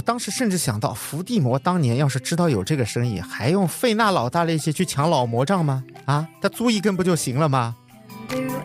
[0.00, 5.84] 我当时甚至想到，伏地魔当年要是知道有这个生意，还用费那老大力气去抢老魔杖吗？
[6.06, 7.76] 啊，他租一根不就行了吗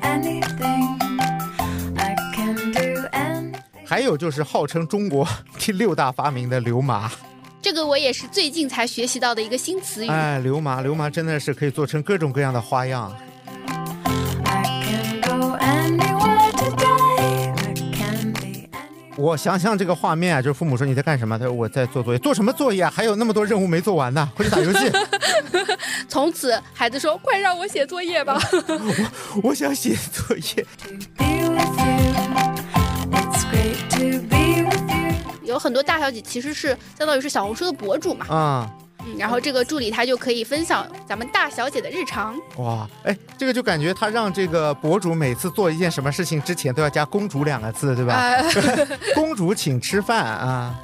[0.02, 0.98] ？anything.
[1.98, 2.80] I can do
[3.12, 3.54] anything.
[3.86, 5.28] 还有就是号称中国
[5.60, 7.12] 第六大发明的流麻，
[7.62, 10.10] 这个我也是最近才学习到的一个新词语。
[10.10, 13.14] 哎，流麻，流麻真的是可以做成各种各样的花样。
[19.18, 21.40] 我想想这个画面啊，就是父母说你在干什么？
[21.40, 22.92] 他说我在做作业，做什么作业啊？
[22.94, 24.92] 还有那么多任务没做完呢，回去打游戏。
[26.10, 28.38] 从此，孩子说：“快让我写作业吧。
[29.42, 30.66] 我想写作业。
[30.84, 31.96] To be with you.
[33.12, 35.16] It's great to be with you.
[35.44, 38.85] ”有很多大小姐其实是相当于是小红书的博主嘛，啊、嗯，
[39.18, 42.36] 然后这个助理他就可以分享咱们大小姐的日常。
[42.58, 48.14] 哇，哎，这个就感觉他让这个博主每次做一件什么事情之前都要加“公主”两个字，对吧？
[48.16, 48.44] 呃、
[49.16, 50.76] 公主请吃饭啊！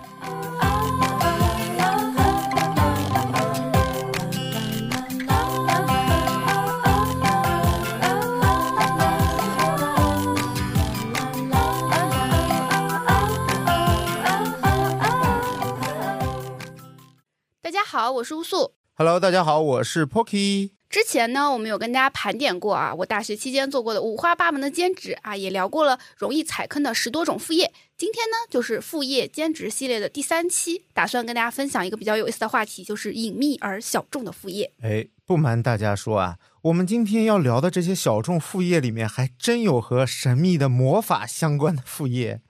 [17.71, 18.73] 大家好，我是乌素。
[18.95, 20.71] Hello，大家好，我是 Pocky。
[20.89, 27.71] 之前呢，我们有跟大家盘点过啊，我大学期间做过的五花八门的兼职啊，也聊过了容易踩坑的十多种副业。
[27.95, 34.73] 今天呢，就是副业兼职系列的第三期，打算跟大家分享一个比较有意思的话题，就是隐秘而小众的副业。
[34.81, 42.41] 哎，不瞒大家说啊，我们今天要聊的这些小众副业里面，还真有和神秘的魔法相关的副业。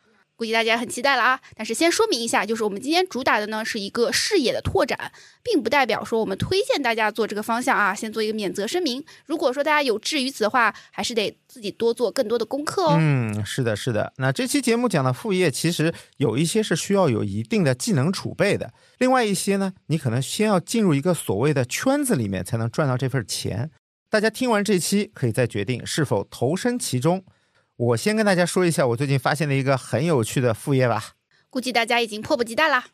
[0.42, 1.40] 估计大家很期待了啊！
[1.56, 5.12] 但是先说明一下，就是我们今天主打的呢是一个视野的拓展，
[5.44, 7.94] 并不代表说我们推荐大家做这个方向啊。
[7.94, 12.98] 先做一个免责声明，如果说大家有志于此的话，还是得自己多做更多的功课哦。
[13.00, 14.12] 嗯，是的，是的。
[14.18, 23.70] 那这期节目讲的副业，其实有一些是需要有一定的技能储备的，另外一些呢，你可能先要进入一个所谓的圈子里面，才能赚到这份钱。
[24.10, 27.24] 大家听完这期，可以再决定是否投身其中。
[27.82, 31.14] 我先跟大家说一下我最近发现的一个很有趣的副业吧。
[31.50, 32.86] 估计大家已经迫不及待啦。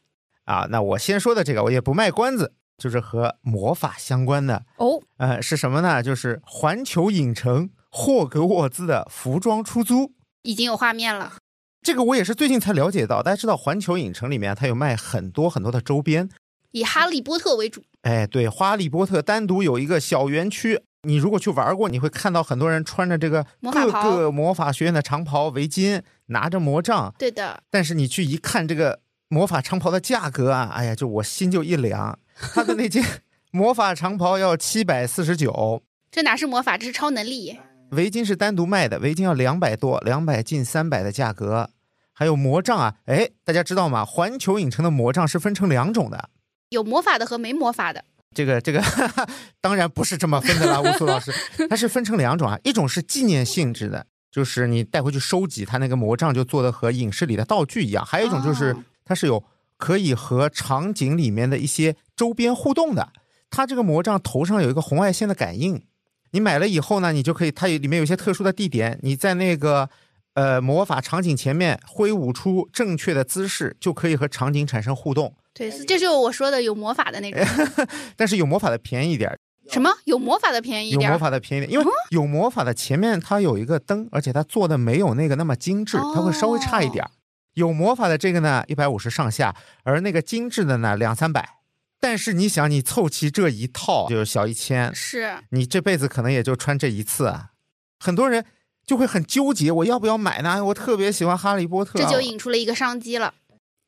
[0.45, 4.63] 啊，那我先说的这个，我也不卖关子，就是和魔法相关的。
[4.77, 6.01] 哦，呃，是什么呢？
[6.01, 10.13] 就是环球影城霍格沃兹的服装出租。
[10.43, 11.33] 已经有画面了。
[11.81, 13.21] 这个我也是最近才了解到。
[13.21, 16.29] 大家知道，环球影城里面它有卖很多很多的周边。
[16.71, 20.81] 以哈利波特为主，哎，对，哈利波特单独有一个小园区。
[21.07, 27.13] 你如果去玩过，你会看到很多人穿着这个各个魔法学院的长袍、围巾，拿着魔杖。
[27.17, 32.19] 对的，但是你去一看这个魔法长袍的价格啊，哎呀，就我心就一凉。
[32.53, 33.03] 他的那件
[33.51, 35.81] 魔法长袍要七百四十九，
[36.11, 37.57] 这哪是魔法，这是超能力。
[37.91, 41.69] 围巾是单独卖的，围巾要两百多，两百近三百的价格。
[42.11, 44.03] 还有魔杖啊，哎，大家知道吗？
[44.03, 46.29] 环球影城的魔杖是分成两种的。
[46.69, 48.03] 有魔法的和没魔法的。
[48.37, 49.27] 这个这个哈哈
[49.59, 51.33] 当然不是这么分的啦，乌苏老师，
[51.67, 59.43] 它是分成两种啊，一种是纪念性质的，就是你带回去收集，它那个魔杖就做的和影视里的道具一样；还有一种就是哦它是有
[59.77, 63.09] 可以和场景里面的一些周边互动的，
[63.49, 65.81] 它这个魔杖头上有一个红外线的感应，
[66.29, 69.89] 你买了以后呢，你就可以，它里面有一些特殊的地点，你在那个。
[70.37, 75.33] 呃，魔法场景前面挥舞出正确的姿势，就可以和场景产生互动。
[75.57, 77.41] 对，这就是我说的有魔法的那种。
[78.15, 79.35] 但是有魔法的便宜一点，
[79.71, 79.89] 什么？
[80.05, 81.17] 有魔法的便宜一点有魔？
[81.17, 87.09] 法的便宜点，因为有魔法的前面它有一个灯，而且它做的没有那个那么精致，它会稍微差一点儿。
[87.55, 91.57] 有魔法的这个呢，一百五十上下，而那个精致的呢，两三百。
[91.99, 97.49] 但是你想，你凑齐这一套就是小一千，是，你这辈子可能也就穿这一次啊。
[97.99, 98.45] 很多人
[98.85, 100.63] 就会很纠结，我要不要买呢？
[100.65, 103.33] 我特别喜欢哈利波特啊，这就引出了一个商机了。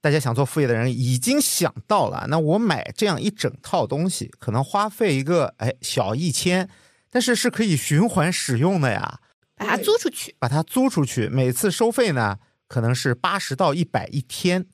[0.02, 6.70] 大家想做副业的人已经想到了，那我买这样一整套东西，可能花费一个哎小一千，
[7.12, 9.20] 但是是可以循环使用的呀。
[9.56, 12.38] 把它租出去，把它租出去，每次收费呢
[12.70, 14.66] 可能是八十到一百一天，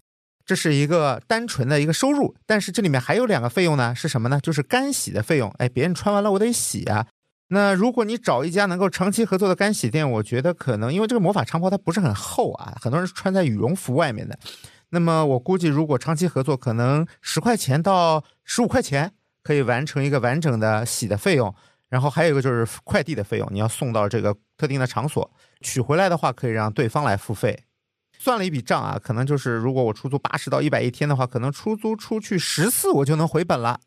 [0.46, 2.36] 这是一个单纯的一个收入。
[2.46, 4.40] 但是这里面还有两个费用呢，是什么呢？
[4.40, 5.50] 就是干洗的费用。
[5.58, 7.08] 哎，别人穿完了我得洗啊。
[7.48, 14.38] 那如果你找一家能够长期合作的干洗店，我觉得可能因为这个魔法长袍它不是很厚啊，很多人是穿在羽绒服外面的。
[14.90, 19.12] 那么我估计，如果长期合作，可能十块钱到十五块钱
[19.44, 21.54] 可以完成一个完整的洗的费用。
[21.88, 27.64] 然后还有一个就是快递的费用，你要送到这个特定的场所，取回来的话可以让对方来付费。
[28.18, 33.80] 算了一笔账啊，可能就是如果我出租八十到一百一天的话，可能出租出去十次我就能回本了。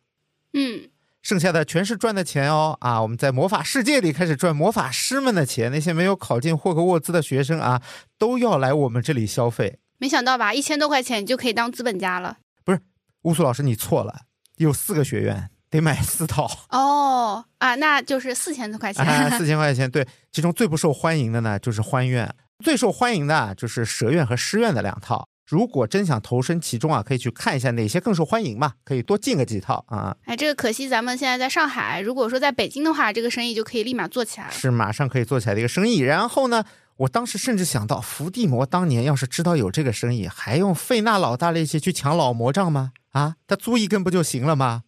[0.53, 0.89] 嗯，
[1.23, 3.03] 剩下的全是赚的钱哦啊！
[3.03, 7.83] 我们在魔法世界里开始赚魔法师们的钱，那些没有考进霍格沃兹的学生啊，
[8.17, 9.81] 都要来我们这里消费。
[9.99, 12.39] 没想到吧，一千多块钱你就可以当资本家了。
[12.65, 12.81] 不是
[13.23, 14.23] 乌苏老师你错了，
[14.57, 16.49] 有四个学院得买四套。
[16.71, 19.05] 哦啊，那就是四千多块钱。
[19.05, 22.33] 啊，四千块钱，对，其中最不受欢迎的呢就是欢院，
[22.65, 25.29] 最受欢迎的啊就是蛇院和狮院的两套。
[25.45, 34.53] 如果真想投身其中啊，可以去看一下哪些更受欢迎嘛，可以多进个几套啊，哎，这个可惜咱们现在在上海，如果说在北京的话，这个生意就可以立马做起来了。
[34.53, 36.01] 是马上可以做起来的一个生意。
[36.01, 36.63] 然后呢，
[36.99, 42.93] 我当时甚至想到，伏地魔当年要是知道有这个生意，还用费那老大力气去抢老魔杖吗？
[43.11, 44.83] 啊，他租一根不就行了吗？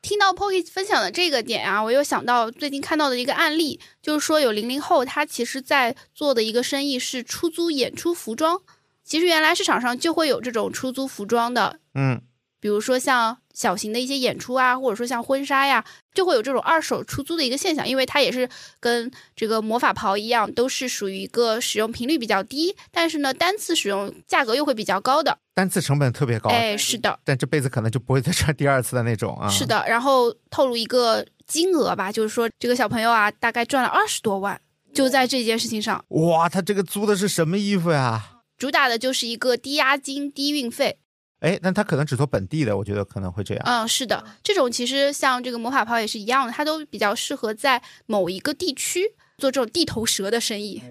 [0.00, 8.60] 听到 Pocky 分享的这个点啊，我又想到最近看到的一个案例，就是说有零零后他其实在做的一个生意是出租演出服装。
[9.02, 12.22] 其实原来市场上就会有这种出租服装的，嗯，
[12.60, 15.84] 比如说像小型的一些演出啊，或者说像婚纱呀，
[16.14, 25.36] 就会有这种二手出租的一个现象，因为它也是跟这个魔法袍一样，都是属于一个使用频率比较低，但是呢单次使用价格又会比较高的。
[25.54, 29.48] 单次成本特别高，哎，是的，但这辈子可能就不会再穿第二次的那种啊。
[29.48, 29.84] 是的。
[29.88, 34.60] 然后透露一个金额吧，就是说这个小朋友啊，大概赚了二十多万，
[34.94, 38.36] 就在这件事情上，哇，他这个租的是什么衣服呀？
[38.56, 40.98] 主打的就是一个低押金、低运费。
[41.40, 43.62] 哎，那他可能只做本地的，我觉得可能会这样。
[43.64, 50.82] 嗯，是的，这种其实像这个魔法袍也是一样的，它都比较适合在某一个地区做这种地头蛇的生意。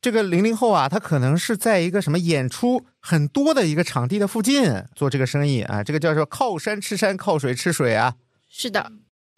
[0.00, 8.14] 这个零零后啊，他可能是在一个什么演出很多的一个场地的附近做这个生意啊，这个叫做靠山吃山，靠水吃水啊。
[8.48, 8.92] 是的，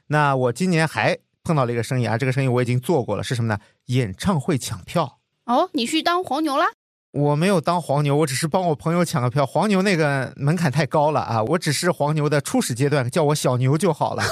[0.09, 3.59] 那我今年还碰到了一个生意啊，这个生意我已经做过了，是什么呢？
[3.87, 5.21] 演唱会抢票。
[5.47, 6.67] 哦，你去当黄牛啦？
[7.13, 9.47] 我没有当黄牛，我只是帮我朋友抢个票。
[9.47, 14.23] 黄牛那个门槛太高了啊，我只是黄牛的初始阶段，叫我小牛就好了。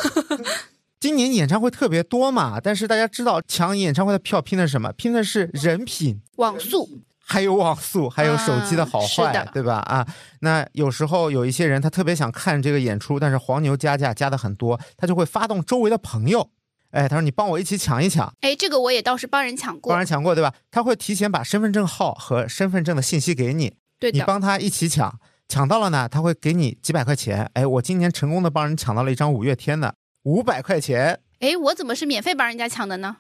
[1.01, 4.93] 今年演唱会特别多嘛，但是大家知道抢演唱会的票拼的是什么？
[4.93, 7.01] 拼的是人品，网速。
[7.29, 9.79] 还有网速，还有手机的好坏，对吧？
[9.79, 10.07] 啊，
[10.43, 16.49] 那有时候有一些人他特别想看这个演出，但是黄牛加价加的很多，他就会发动周围的朋友，
[16.97, 20.55] 哎，他说你帮我一起抢一抢，哎，这个我也倒是帮人抢过帮，人抢过，对吧？
[20.71, 24.19] 他会提前把身份证号和身份证的信息给你，对的。
[24.19, 27.51] 你帮他一起抢，抢到了呢，他会给你几百块钱。
[27.53, 31.21] 哎，我今年成功的帮人抢到了一张五月天的五百块钱。
[31.41, 33.19] 哎，我怎么是免费帮人家抢的呢？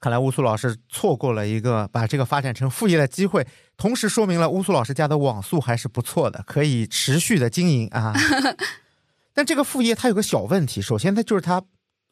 [0.00, 3.46] 看来乌苏老师错过了一个把这个发展成副业的机会，
[3.76, 8.12] 同时说明了乌苏老师家的网速还是不错的，可以持续的经营啊。
[9.32, 11.62] 但这个副业它有个小问题，首先它就是它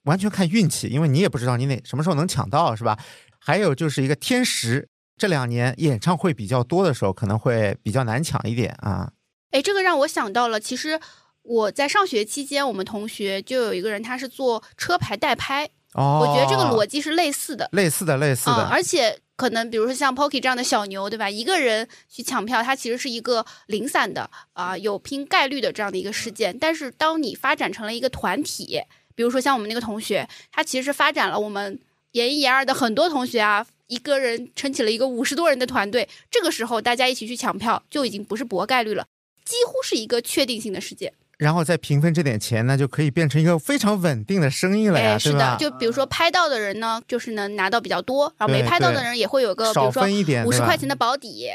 [0.04, 2.98] 完全看运气，因为你也不知道你哪什么时候能抢到，是吧？
[3.38, 9.12] 还有就是一个天时，这两年演唱会比较多的时候，可能会比较难抢一点啊。
[9.50, 11.00] 哎，这个让我想到了，其实
[11.42, 17.68] 我在上学期间，我们同学就有一个人，他是做车牌代拍，哦，我觉得这个逻辑是类似的。
[17.72, 21.28] 类似的类似嗯，的，而且可能比如说像 Pocky 这样的小牛，对吧？
[21.28, 26.56] 一个人去抢票，它其实是一个零散的啊、有拼概率的这样的一个事件。
[26.58, 28.82] 但是当你发展成了一个团体，
[29.14, 31.78] 比如说像我们那个同学，他其实是发展了我们
[32.12, 33.66] 研一研二的很多同学啊。
[33.90, 39.04] 一个人撑起了一个五十多人的团队，这个时候大家一起去抢票，就已经不是博概率了，
[39.44, 41.12] 几乎是一个确定性的事件。
[41.38, 45.56] 然后再平分这点钱呢，就可以变成一个非常稳定的生意了呀，哎，是的，？
[45.58, 51.48] 就比如说拍到的人呢，就是能拿到比较多，然后没拍到的人也会有个，比少如说分一点，五十块钱的保底。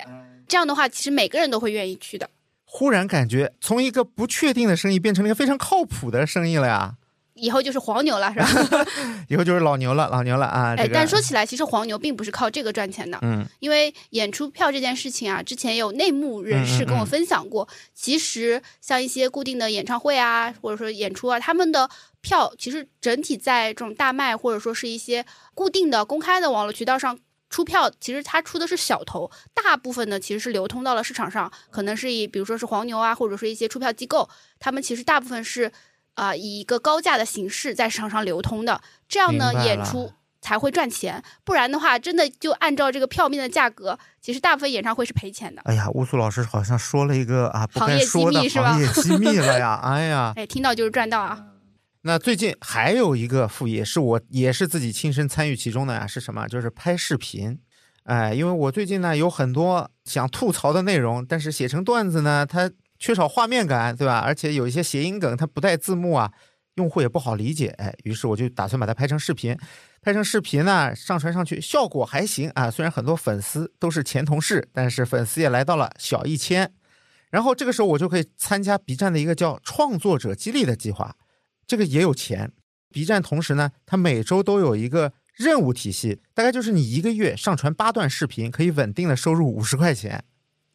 [0.45, 2.29] 这样的话，其实每个人都会愿意去的。
[2.65, 6.95] 忽然感觉从一个不确定的生意变成了一个非常靠谱的生意了呀，
[7.35, 8.85] 以后就是黄牛了，是吧？
[9.29, 10.73] 以后就是老牛了，老牛了啊！
[10.77, 21.89] 哎，这个，但说起来，其实黄牛并不是靠这个赚钱的，嗯，因为演出票这件事情啊，之前有内幕人士跟我分享过，其实像一些固定的演唱会啊，或者说演出啊，他们的
[22.21, 27.19] 票其实整体在这种大卖或者说是一些固定的公开的网络渠道上。
[27.47, 34.27] 出票其实它出的是小头，大部分呢其实是流通到了市场上，可能是以比如说是黄牛啊，或者说一些出票机构，
[34.59, 35.71] 他们其实大部分是
[36.15, 45.61] 啊、以一个高价的形式在市场上流通的，这样呢演出才会赚钱，不然的话，真的就按照这个票面的价格，其实大部分演唱会是赔钱的。
[45.65, 49.79] 哎呀，乌苏老师好像说了一个啊不行业机该说的密是吧行业机密了呀！
[49.83, 51.45] 哎呀，哎，听到就是赚到啊！
[52.03, 56.47] 那最近还有一个副业是我也是自己亲身参与其中的呀，是什么？
[56.47, 57.59] 就是拍视频。
[58.03, 62.69] 哎，因为我最近呢有很多想吐槽的内容，但是写成段子呢，它
[63.05, 64.17] 缺少画面感，对吧？
[64.17, 66.33] 而且有一些谐音梗它不带字幕啊，
[66.73, 67.67] 用户也不好理解。
[67.77, 69.55] 哎，于是我就打算把它拍成视频。
[70.01, 72.71] 拍成视频呢，上传上去效果还行啊。
[72.71, 76.73] 虽然很多粉丝都是前同事，但是粉丝也来到了小一千。
[77.29, 81.15] 然后这个时候我就可以参加 B 站的一个叫创作者激励的计划，
[81.67, 82.53] 这个也有钱。
[82.91, 90.23] B 站同时呢，它每周都有一个任务体系，大概就是你一个月上传八段视频，可以稳定的收入五十块钱。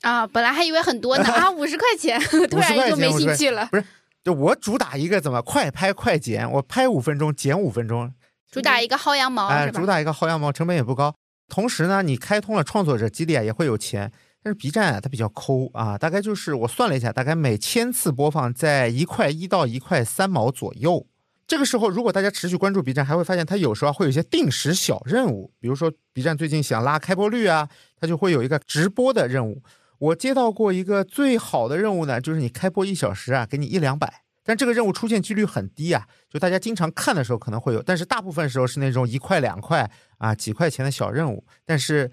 [0.03, 3.67] 啊，本来还以为很多呢 啊，五十块钱，突然就没兴趣了。
[3.71, 3.85] 不是，
[4.25, 8.13] 就我主打一个怎么快拍快剪，我拍五分钟剪五分钟，
[8.51, 9.71] 主打一个薅羊毛、哎？
[9.71, 11.15] 主打一个薅羊毛，成本也不高。
[11.49, 14.11] 同时呢，你开通了创作者激励啊，也会有钱。
[14.43, 21.07] 但是 B 站啊，它比较抠啊，大概就是我算了一下，大概每千次播放在一块一到一块三毛左右。
[21.47, 27.69] 这个时候，如果大家持续关注 B 站，还会发现它有时候会有一些定时小任务，比如说 B 站最近想拉开播率啊，
[28.01, 29.63] 它就会有一个直播的任务。
[30.01, 34.23] 我接到过一个最好的任务呢，就是你开播一小时啊，给你一两百。
[34.43, 41.45] 但这个任务出现几率很低啊，就大家经常看的时候可能会有，但是大部分时候是那种一块两块啊几块钱的小任务。
[41.67, 42.11] 但是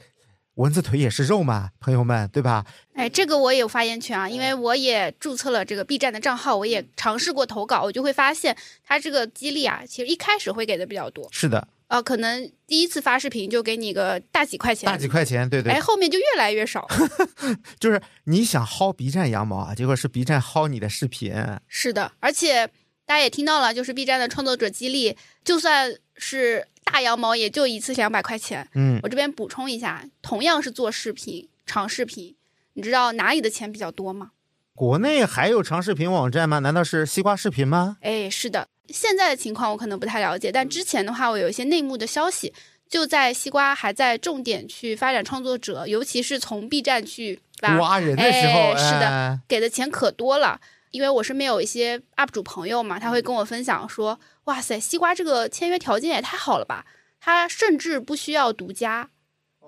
[0.55, 2.65] 蚊子腿也是肉嘛，朋友们，对吧？
[2.93, 16.85] 哎，这个我也有发言权啊，因为我也注册了这个 B 站的账号，我也尝试过投稿，我就会发现它这个激励啊，其实一开始会给的比较多，是的，呃，可能第一次发视频就给你个大几块钱，大几块钱，对对哎，，后面就越来越少。
[17.79, 21.33] 就是你想薅 B 站羊毛啊，结果是 B 站薅你的视频。
[21.67, 22.67] 是的，而且
[23.05, 25.15] 大家也听到了，就是 B 站的创作者激励，
[25.45, 28.67] 就算是大羊毛，也就一次两百块钱。
[28.73, 32.35] 嗯，我这边补充一下，同样是做视频、长视频，
[32.73, 34.31] 你知道哪里的钱比较多吗？
[34.75, 36.59] 国内还有长视频网站吗？
[36.59, 37.97] 难道是西瓜视频吗？
[38.01, 42.53] 哎，是的，现在的情况我可能不太了解，但之前的话，我有一些内幕的消息，
[42.87, 50.59] 就在西瓜还在重点去发展创作者，尤其是从 B 站去吧挖人的时候，哎是的哎给的钱可多了。
[50.91, 56.85] 因为我身边有一些 UP 主朋友嘛，他会跟我分享说：“哇塞，西瓜这个签约条件也太好了吧！
[57.19, 59.09] 他甚至不需要独家，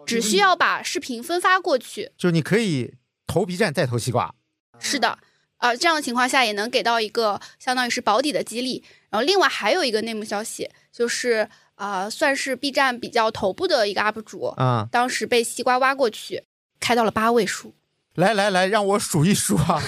[0.05, 2.13] 只需要把视频分发过去。
[2.17, 2.95] 就是你可以
[3.27, 4.33] 投 B 站再投西瓜。
[4.79, 5.19] 是的，
[5.59, 8.83] 呃，这样的情况下也能给到一个相当于是保底的激励。
[9.09, 16.43] 然后另外还有一个内幕消息，就是呃，算是 B 站比较头部的一个 UP 主，嗯，当时被西瓜挖过去，
[16.79, 17.73] 开到了八位数。
[18.15, 19.81] 来来来，让我数一数啊，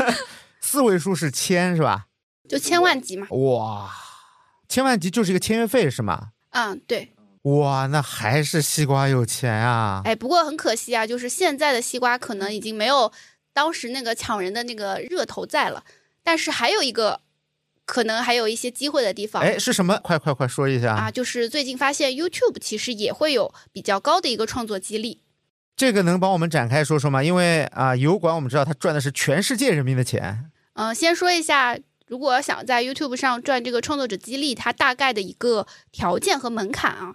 [0.60, 2.06] 四位数是千是吧？
[2.48, 3.90] 就千万级嘛，哇，
[4.68, 6.30] 千万级就是一个签约费是吗？
[6.50, 10.02] 嗯，对，哇，那还是西瓜有钱啊！
[10.04, 13.10] 哎，不过很可惜啊，就是现在的西瓜可能已经没有
[13.52, 15.84] 当时那个抢人的那个热头在了，
[16.22, 17.20] 但是还有一个
[17.84, 19.42] 可能还有一些机会的地方。
[19.42, 19.98] 哎，是什么？
[20.02, 20.94] 快快快说一下！
[20.94, 25.22] 啊，就是最近发现 YouTube 其实也会有比较高的一个创作激励。
[25.74, 27.24] 这个能帮我们展开说说吗？
[27.24, 30.50] 因为啊，油管我们知道它赚的是全世界人民的钱。
[30.74, 37.14] 嗯、先说一下，如果想在 YouTube 上赚这个创作者激励，它大概的一个条件和门槛啊，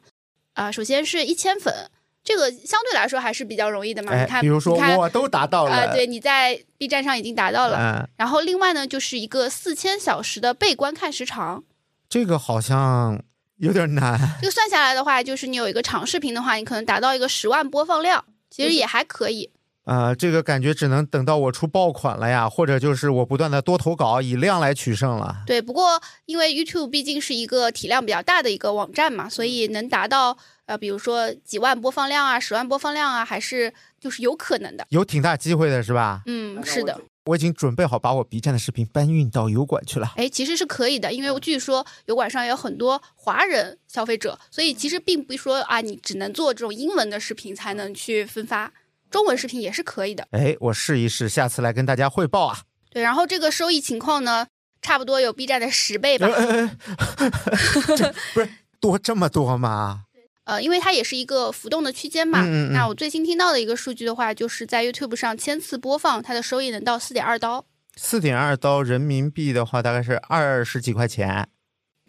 [0.53, 1.89] 啊、首先是一千粉，
[2.25, 4.12] 这个相对来说还是比较容易的嘛。
[4.12, 7.77] 哎你，看，比如说我都达到了，啊、对，你在 B 站上已经达到了。
[7.77, 11.63] 嗯，然后另外呢，就是一个四千小时的被观看时长，
[12.10, 13.22] 这个好像
[13.58, 14.20] 有点难。
[14.41, 19.51] 这个算下来的话，就是你有一个长视频的话，你可能达到一个十万播放量，其实也还可以。
[19.86, 25.44] 呃，这个感觉只能等到我出爆款了呀，或者就是我不断的多投稿，以量来取胜了。
[25.46, 34.86] 对，不过因为 YouTube 毕竟是一个体量比较大的一个网站嘛，所以能达到呃，比如说几万播放量啊、十万播放量啊，还是就是有可能的。
[34.89, 36.22] 有挺大机会的是吧？
[36.25, 40.13] 嗯，是的，我已经准备好把我 B 站的视频搬运到油管去了。
[40.15, 48.72] 哎，其实是可以的，因为据说油管上有很多华人消费者，所以其实并不是说啊，你只能做这种英文的视频才能去分发，
[49.12, 50.27] 中文视频也是可以的。
[50.31, 52.62] 哎，我试一试，下次来跟大家汇报啊。
[52.89, 54.48] 对，然后这个收益情况呢，
[54.81, 56.27] 差不多有 B 站的十倍吧。
[56.27, 56.72] 呃
[57.98, 60.04] 这不是多这么多吗？
[60.45, 62.41] 呃，因为它也是一个浮动的区间嘛。
[62.41, 67.65] 嗯嗯嗯那我最新听到的一个数据的话，就是在 YouTube 上千次播放，它的收益能到四点二刀。
[67.97, 71.47] 四点二刀人民币的话，大概是二十几块钱。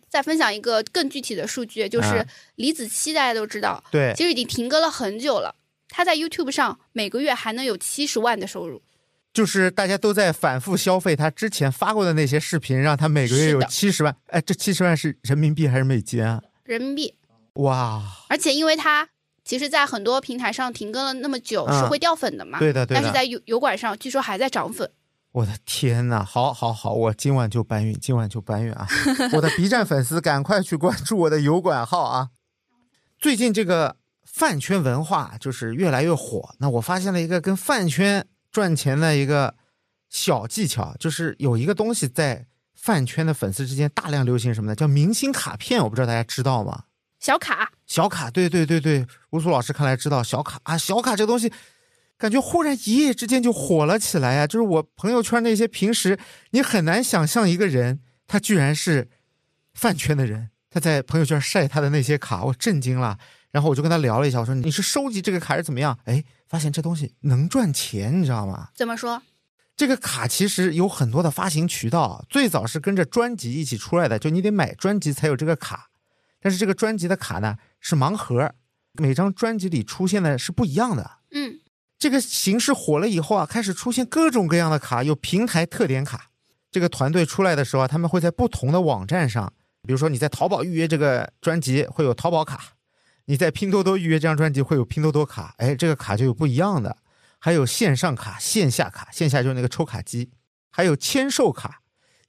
[0.08, 5.54] 再分享一个更具体的数据，就是嗯李子柒，大家都知道，对，其实已经停更了很久了。
[5.88, 8.82] 他在 YouTube 上每个月还能有七十万的收入，
[9.32, 14.16] 就是大家都在反复消费他之前发过的那些视频，让他每个月有七十万。
[14.28, 16.42] 哎，这七十万是人民币还是美金啊？
[16.64, 17.14] 人民币。
[17.56, 19.08] 哇，而且因为它
[19.44, 22.58] 其实，在很多平台上停更了那么久，嗯是会掉粉的嘛。
[22.58, 23.00] 对的对的。
[23.00, 24.90] 但是在油油管上，据说还在涨粉。
[25.32, 28.88] 我的天呐，好好好，我今晚就搬运，今晚就搬运啊！
[29.34, 32.30] 我的 B 站粉丝赶快去关注我的油管号啊！
[33.18, 39.54] 最近这个饭圈文化就是越来越火，那我发现了一个跟饭圈赚钱的一个
[40.08, 44.74] 小技巧，就是有一个东西在饭圈的粉丝之间大量流行什么呢？
[44.74, 46.84] 叫明星卡片，我不知道大家知道吗？
[47.18, 51.52] 小卡，小卡，对对对对，乌苏老师看来知道小卡啊，小卡这个东西，
[52.18, 56.18] 感觉忽然一夜之间就火了起来呀、就是我朋友圈那些平时
[56.50, 59.08] 你很难想象一个人，他居然是
[59.74, 63.18] 饭圈的人，他在朋友圈晒他的那些卡，我震惊了。
[63.52, 65.98] 然后我就跟他聊了一下，我说你是收集这个卡是怎么样？
[66.04, 68.68] 哎，发现这东西能赚钱，你知道吗？
[68.74, 69.22] 怎么说？
[69.74, 75.88] 这个卡其实有很多的发行渠道，最早是跟着专辑一起出来的，就你得买专辑才有这个卡。
[76.46, 78.54] 但是这个专辑的卡呢是盲盒，
[78.92, 81.18] 每张专辑里出现的是不一样的。
[81.32, 81.58] 嗯，
[81.98, 86.30] 这个形式火了以后啊，开始出现各种各样的卡，有平台特点卡。
[86.70, 92.74] 这个团队出来的时候啊，他们会在不同的网站上，比如说你在淘宝预约这个专辑会有淘宝卡，
[93.24, 96.98] 你在拼多多预约这张专辑会有拼多多卡，哎，这个卡就有不一样的。
[97.40, 100.30] 还有线上卡、线下卡，线下就是那个抽卡机，
[100.70, 101.80] 还有签售卡、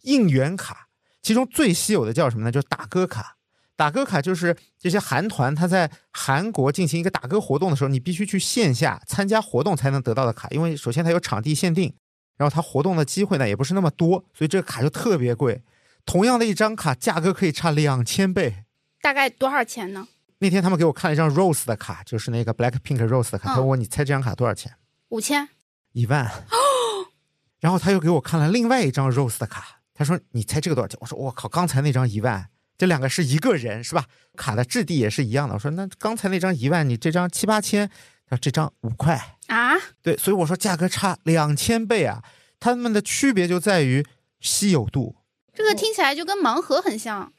[0.02, 0.88] 应援卡，
[1.22, 2.52] 其中最稀有的叫什么呢？
[2.52, 3.37] 就是打歌卡。
[3.78, 11.94] 打歌卡就是这些韩团他在韩国进行一个打歌活动的时候，你必须去线下参加活动才能得到的卡，因为首先它有场地限定，
[12.36, 15.64] 然后它活动的机会呢也不是那么多，所以这个卡就特别贵。
[16.06, 18.64] 同样的一张卡，价格可以差两千倍。
[19.02, 20.08] 大概多少钱呢？
[20.40, 24.74] 那天他们给我看了一张 Rose 的卡，就是那个 Blackpink Rose 的卡，嗯他问我你猜这张卡多少钱？
[25.10, 25.50] 五千。
[25.94, 26.26] 一万。
[26.26, 26.66] 哦
[27.60, 30.98] 然后他又给我看了另外一张 Rose 的卡，他说你猜这个多少钱？
[31.02, 34.06] 我说我靠，刚才那张一万，这两个是一个人是吧？
[34.36, 35.56] 卡的质地也是一样的。
[35.56, 37.90] 我说那刚才那张一万，你这张七八千，
[38.28, 39.38] 他说这张五块。
[39.48, 42.22] 啊，对，所以我说价格差两千倍啊，
[42.60, 44.06] 它们的区别就在于
[44.40, 45.16] 稀有度，
[45.54, 47.32] 这个听起来就跟盲盒很像。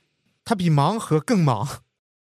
[0.44, 1.68] 它比盲盒更盲。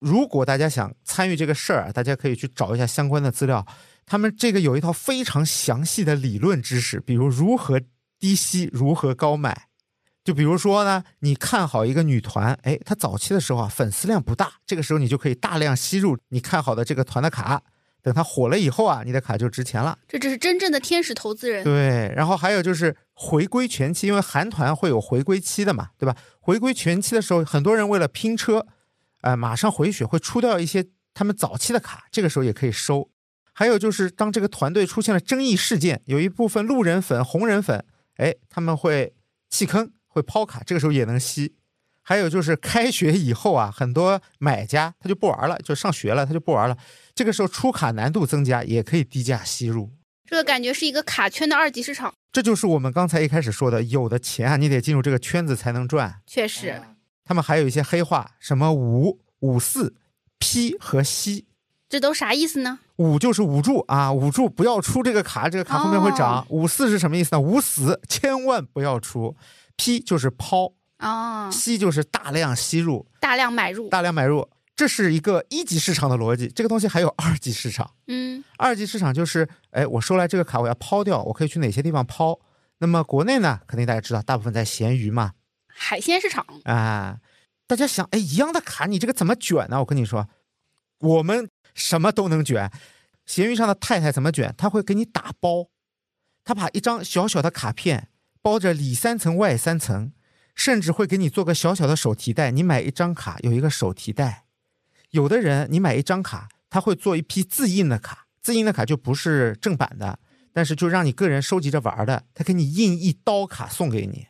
[0.00, 3.65] 如果大家想参与这个事儿啊，大家可以去找一下相关的资料。
[4.05, 7.81] 他们这个有一套非常详细的理论知识，比如如何
[8.19, 9.68] 低吸，如何高买。
[10.28, 17.62] 就比如说呢，你看好一个女团，哎，她早期的时候啊粉丝量不大，这个时候你就可以大量吸入你看好的这个团的卡。
[18.02, 19.99] 等它火了以后啊，你的卡就值钱了。
[20.06, 21.64] 这只是真正的天使投资人。
[21.64, 26.14] 对，然后还有就是回归全期，因为韩团会有回归期的嘛，对吧？
[26.40, 28.66] 回归全期的时候，很多人为了拼车，
[29.23, 33.08] 呃，马上回血会出掉一些他们早期的卡，这个时候也可以收。
[33.54, 37.82] 还有就是，当这个团队出现了争议事件，有一部分路人粉、红人粉，
[38.19, 39.14] 哎，他们会
[39.50, 41.54] 弃坑，会抛卡，这个时候也能吸。
[42.02, 46.76] 还有就是开学以后啊，很多买家他就不玩了，就上学了，他就不玩了。
[47.14, 49.92] 这个时候出卡难度增加，也可以低价吸入。
[50.25, 52.14] 这个感觉是一个卡圈的二级市场。
[52.32, 56.21] 这就是我们刚才一开始说的，有的钱啊，你得进入这个圈子才能赚。
[56.26, 56.80] 确实，
[57.25, 59.94] 他们还有一些黑话，什么五五四、
[60.38, 61.47] P 和吸。
[61.90, 62.78] 这都啥意思呢？
[62.97, 66.47] 五就是捂住啊，捂住不要出这个卡，这个卡后面会涨。
[66.50, 67.40] 五四是什么意思呢？
[67.40, 69.34] 捂死，千万不要出。
[69.78, 73.88] P 就是抛，哦，吸就是大量吸入，大量买入。
[73.88, 74.47] 大量买入。
[74.76, 76.47] 这是一个一级市场的逻辑。
[76.49, 77.91] 这个东西还有二级市场。
[78.06, 82.38] 嗯，二级市场就是，哎，我收来这个卡，我要抛掉，我可以去哪些地方抛？
[82.78, 85.32] 那么国内呢，肯定大家知道，大部分在闲鱼嘛，
[85.67, 86.45] 海鲜市场。
[86.64, 87.19] 啊，
[87.67, 89.80] 大家想，哎，一样的卡，你这个怎么卷呢？
[89.80, 90.28] 我跟你说，
[91.00, 92.71] 我们什么都能卷。
[93.26, 94.54] 闲鱼上的太太怎么卷？
[94.56, 95.67] 她会给你打包，
[96.45, 98.08] 她把一张小小的卡片
[98.49, 100.11] 包着里三层外三层，
[100.54, 102.50] 甚至会给你做个小小的手提袋。
[102.50, 104.45] 你买一张卡有一个手提袋。
[105.11, 110.19] 有的人你买一张卡，他会做一批自印的卡，自印的卡就不是正版的，
[110.54, 114.28] 但是就让你个人收集着玩的，他给你印一刀卡送给你。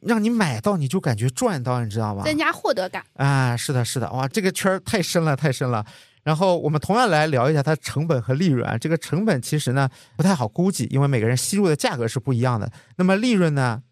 [0.00, 2.24] 让你买到你就感觉赚到，你知道吗？
[2.24, 3.04] 增加获得感。
[3.12, 5.86] 啊，是的，是的，哇，这个圈儿太深了，太深了。
[6.24, 8.76] 然后我们同样来聊一下它成本和利润啊。
[8.76, 12.72] 这个成本其实呢不太好估计，因为每个人吸入的价格是不一样的。
[12.96, 13.82] 那么利润呢，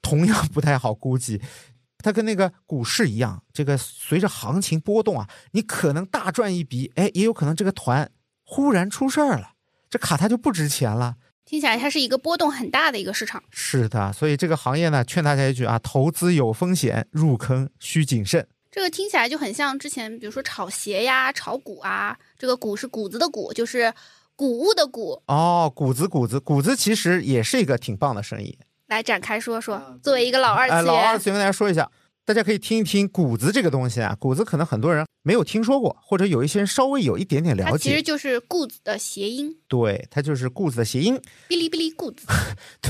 [0.00, 1.42] 同样不太好估计。
[2.02, 8.10] 它跟那个股市一样，这个随着行情波动啊，你可能大赚一笔，哎，也有可能这个团
[8.42, 9.50] 忽然出事儿了，
[9.90, 11.16] 这卡它就不值钱了。
[11.44, 13.42] 听起来它是一个波动很大的一个市场。
[13.50, 18.46] 是的，所以这个行业呢，劝大家一句啊，投资有风险，入坑需谨慎。
[18.70, 22.16] 这个听起来就很像之前，比如说炒鞋呀、炒股啊。
[22.38, 23.92] 这个“股”是谷子的“谷”，就是
[24.36, 28.58] 谷物的“谷哦，谷子谷子谷子其实也是一个挺棒的生意。”。
[28.86, 31.90] 来展开说说，作为一个老二次元，呃老二元，次元跟大家说一下，
[32.30, 34.16] 大家可以听一听谷子这个东西啊。
[34.20, 38.00] 谷子可能很多人没有听说过，或者有一些人稍微有一点点了它其实。
[38.00, 41.16] 就是“谷子”的谐音，对，它就是谷子的谐音。
[41.48, 42.24] 哔哩哔哩谷子。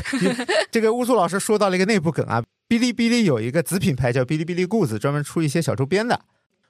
[0.70, 6.20] 这个乌苏老师说到了一个内部梗啊，哔哩哔哩有一个子品牌叫哔哩哔哩谷子，专门出一些小周边的。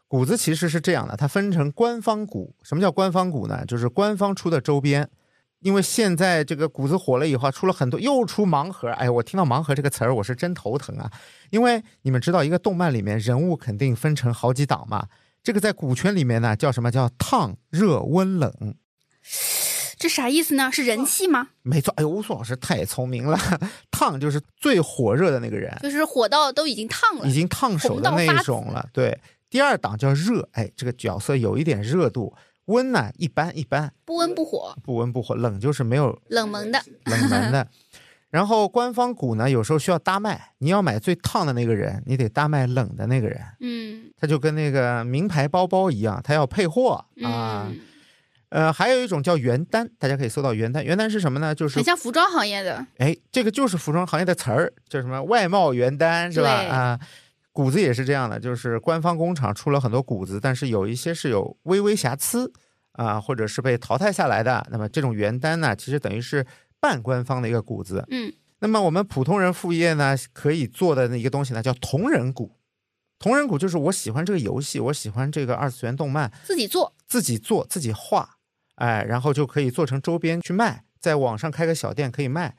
[0.06, 2.54] 谷子其实是这样的，它分成官方谷。
[2.62, 3.66] 什么叫官方谷呢？
[3.66, 5.11] 就是官方出的周边。
[5.61, 8.88] 因为现在这个谷子火了以后啊，出了很多，又出盲盒。
[8.92, 11.11] 哎呀，我听到盲盒这个词儿，我是真头疼啊！
[11.51, 15.07] 因为你们知道，一个动漫里面人物肯定分成好几档嘛。
[15.42, 18.75] 这个在股圈里面呢，叫什么叫烫、热、温、冷？
[19.99, 20.70] 这啥意思呢？
[20.73, 21.49] 是人气吗？
[21.61, 23.38] 没错，哎呦，乌苏老师太聪明了。
[23.92, 27.33] 烫就是最火热的那个人，就是火到都已经烫了已。
[27.35, 28.88] 经烫手的那一种了。
[28.94, 29.18] 对，
[29.51, 32.35] 第二档叫热，哎，这个角色有一点热度。
[32.70, 35.35] 温呢，一般一般，不温不火，不温不火。
[35.35, 36.80] 冷就是没有冷门的。
[37.04, 37.68] 冷门的。
[38.30, 43.40] 然后官方股呢，有时候需要搭卖，你要买最烫的那个人，你得搭卖冷的那个人。
[43.59, 47.66] 嗯它就跟那个名牌包包一样，它要配货啊。
[47.68, 47.80] 嗯，
[48.50, 50.85] 呃，还有一种叫原单，大家可以搜到原单。
[50.85, 51.52] 原单是什么呢？
[51.52, 52.87] 就是很像服装行业的。
[52.98, 56.61] 哎，这个就是服装行业的词儿，叫什么外贸原单是吧？
[56.61, 57.00] 对啊，
[57.53, 62.53] 谷子也是这样的，就是官方工厂出了很多谷子，但是有一些是有微微瑕疵
[62.93, 64.67] 啊，或者是被淘汰下来的。
[64.71, 66.47] 那么这种原单呢，其实等于是
[66.79, 68.05] 半官方的一个谷子。
[68.11, 68.33] 嗯
[68.63, 72.59] 那么我们普通人副业呢，可以做的一个东西呢，叫同人谷。
[73.19, 76.95] 同人谷就是我喜欢这个游戏，我喜欢这个二次元动漫，自己做。
[77.09, 78.37] 自己做自己画，
[78.77, 82.55] 哎，然后就可以做成周边去卖，在网上开个小店可以卖。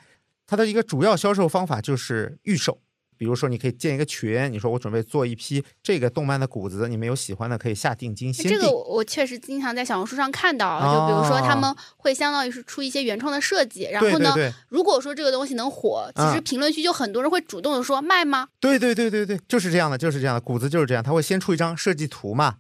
[0.48, 2.82] 它的一个主要销售方法就是预售，
[3.22, 8.58] 比如说你可以建一个群，你说我准备做一批这个动漫的谷子，你们有喜欢的可以下定金先定。
[8.58, 18.48] 这个我我确实经常在小红书上看到，就比如说他们会相当于是出一些原创的设计，然后呢，对对对如果说这个东西能火，其实嗯评论区就很多人会主动的说卖吗？
[18.60, 22.56] 对对对对对，就是这样的，就是这样的，谷子就是这样，他会先出一张设计图嘛，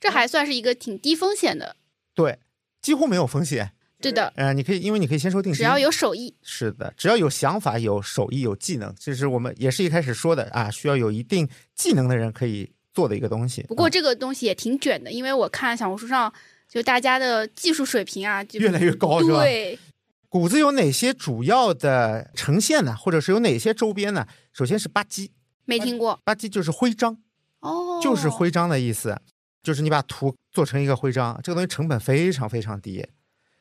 [0.00, 1.76] 这还算是一个挺低风险的。
[2.14, 2.38] 对，
[2.80, 3.72] 几乎没有风险。
[4.00, 13.62] 对的，呃，你可以，因为你可以先收定金，只要有手艺，是的，只要有想法、有手艺、有技能，这是我们也是一开始说的啊，需要有一定技能的人可以做的一个东西。
[13.62, 16.32] 不过嗯这个东西也挺卷的，因为我看小红书上
[16.68, 19.76] 就大家的技术水平啊，就越来越高是吧对，
[20.28, 22.94] 谷子有哪些主要的呈现呢？
[22.94, 24.26] 或者是有哪些周边呢？
[24.52, 25.30] 首先是吧唧，
[25.64, 27.18] 没听过吧唧就是徽章，
[27.60, 29.20] 哦，就是徽章的意思，
[29.60, 33.04] 就是你把图做成一个徽章，这个东西成本非常非常低。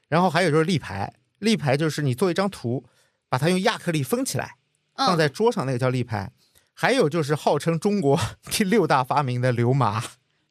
[0.07, 2.83] 然后还有就是立牌，立牌就是你做一张图，
[3.29, 4.55] 把它用亚克力封起来，
[4.95, 6.31] 放嗯在桌上，那个叫立牌。
[6.73, 8.19] 还有就是号称中国
[8.51, 10.03] 第六大发明的流麻，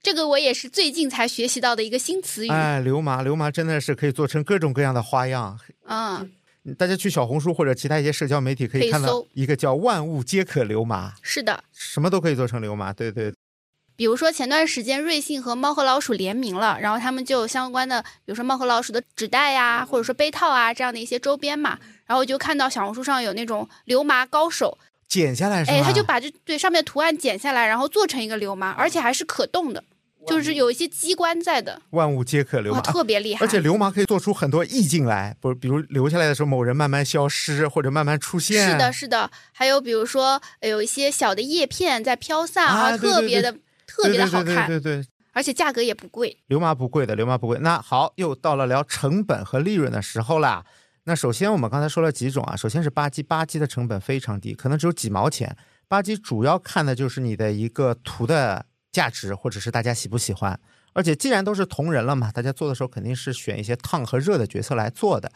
[0.03, 5.59] 这个我也是最近才学习到的一个新词语，哎，流麻，流麻真的是可以做成各种各样的花样。
[5.85, 6.27] 啊，
[6.77, 12.93] 大家去小红书或者其他一些社交媒体可以看到一个叫“万物皆可流麻是的。”，什么都可以做成流麻。
[12.93, 13.33] 对对，
[13.97, 24.79] 比如说前段时间瑞幸和猫和老鼠联名了，然后他们就有相关的，比如说猫和老鼠的纸袋呀，或者说杯套啊这样的一些周边嘛，然后就看到小红书上有那种流麻高手，
[25.09, 25.77] 剪下来是吧？
[25.77, 29.83] 哎，他就把这对上面图案剪下来，然后做成一个流麻，而且还是可动的，
[30.27, 32.83] 就是有一些机关在的，万物皆可流哇，麻。
[32.83, 33.41] 特别厉害。
[33.47, 38.71] 而且流麻可以做出很多意境来，不是，比如留下来的时候，某人慢慢消失，或者慢慢出现。
[38.71, 43.57] 是的，，是的，还有比如说呃有一些小的叶片在飘散啊对对特别的
[43.97, 46.37] 特别的好看，对对对对对，而且价格也不贵。
[46.47, 47.59] 流麻不贵的，流麻不贵。
[47.61, 50.65] 那好，又到了聊成本和利润的时候啦。
[51.05, 55.57] 那首先我们刚才说了几种啊，首先是吧唧，吧唧的成本非常低，可能只有几毛钱。
[55.89, 60.59] 吧唧主要看的就是你的一个图的价值，或者是大家喜不喜欢。
[60.93, 65.31] 而且既然都是同人了嘛，大家做的时候肯定是选一些烫和热的角色来做的。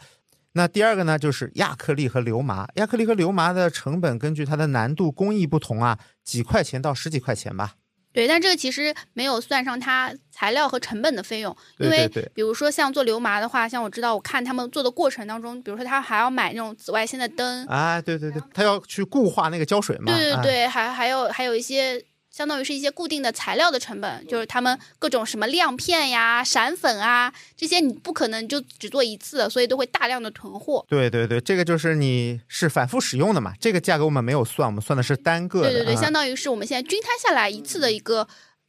[0.53, 2.67] 那第二个呢，就是亚克力和流麻。
[2.75, 7.75] 亚克力和流麻的成本根据它的难度、工艺不同啊，几块钱到十几块钱吧。
[8.13, 20.11] 对，但这个其实没有算上它材料和成本的费用，因为比如说像做流麻的话，像我知道我看他们做的过程当中，比如说他还要买那种紫外线的灯，啊，对对对，他要去固化那个胶水嘛。
[20.11, 30.85] 哎对对对，还还有还有一些相当于是一些固定的材料的成本，就是他们各种什么亮片呀、闪粉啊这些，你不可能就只做一次，所以都会大量的囤货。
[30.87, 35.69] 对对对，这个就是你是反复使用的嘛，这个价格我们没有算，我们算的是单个的。
[35.69, 38.25] 对对对，啊相当于是我们现在均摊下来一次的一个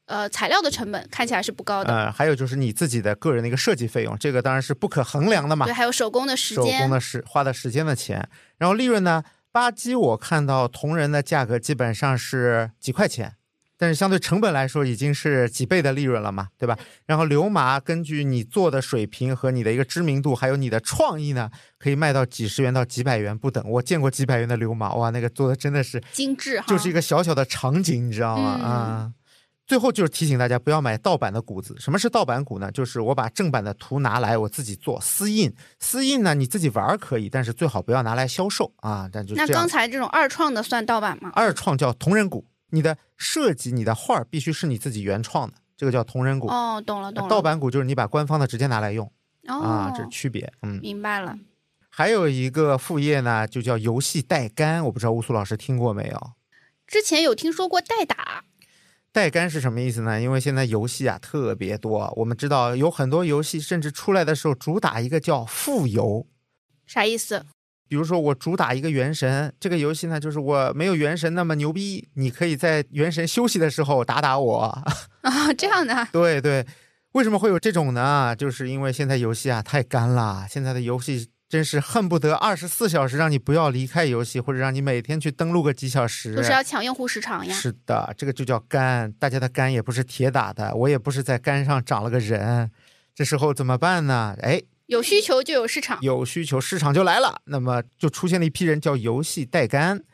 [0.07, 1.95] 呃材料的成本，看起来是不高的。
[1.95, 9.23] 呃，还有就是你自己的个人的一个设计费用，这个当然是不可衡量的嘛对，，还有手工的时手间，工的时花的时间的钱，然后利润呢，
[9.53, 13.37] 吧唧我看到同人的价格基本上是几块钱。
[13.83, 16.79] 但是相对成本来说，已经是几倍的利润了嘛，对吧？
[17.05, 23.69] 然后流麻根据你做的水平和你的一个知名度，还有你的创意呢，可以卖到几十元到几百元不等。
[23.69, 28.61] 我见过几百元的流麻，哇，那个做的真的是精致哈，就是一个小小的场景，你知道吗？
[28.63, 29.13] 嗯啊。
[29.67, 31.75] 最后就是提醒大家不要买盗版的谷子。
[31.81, 32.71] 什么是盗版谷呢？
[32.71, 39.09] 就是我把正版的图拿来我自己做私印，私印呢你自己玩儿可以，但是最好不要拿来销售啊。
[39.13, 41.33] 但就那刚才这种二创的算盗版吗？
[41.35, 46.49] 二创叫同人谷，你的设计、你的画儿必须是你自己原创的，这个叫同人谷。
[46.49, 47.31] 哦，懂了懂了。
[47.31, 49.07] 盗版谷就是你把官方的直接拿来用、
[49.47, 50.53] 哦，啊，这是区别。
[50.63, 51.39] 嗯，明白了。
[51.91, 56.33] 还有一个副业呢，就叫游戏代肝，我不知道乌苏老师听过没有？
[56.87, 58.45] 之前有听说过代打，
[59.13, 60.19] 代肝是什么意思呢？
[60.19, 66.27] 因为现在游戏啊特别多，我们知道有很多游戏甚至出来的时候主打一个叫副游，
[66.87, 67.45] 啥意思？
[67.93, 74.83] 比如说我主打一个原神，这个游戏呢就是我没有原神那么牛逼，你可以在原神休息的时候打打我。
[75.21, 76.67] 啊，这样的啊，对对，
[77.13, 78.35] 为什么会有这种呢？
[78.35, 86.35] 就是因为现在游戏啊太干了，现在的游戏真是恨不得二十四小时让你不要离开游戏，或者让你每天去登录个几小时。
[86.35, 87.55] 都是要抢用户时长呀。
[87.55, 89.13] 是的，这个就叫肝。
[89.13, 92.71] 大家的肝也不是铁打的，我也不是在肝上长了个人。
[93.15, 94.35] 这时候怎么办呢？
[94.41, 97.41] 哎，有需求就有市场，有需求，市场就来了。
[97.47, 100.05] 那么就出现了一批人叫游戏代肝。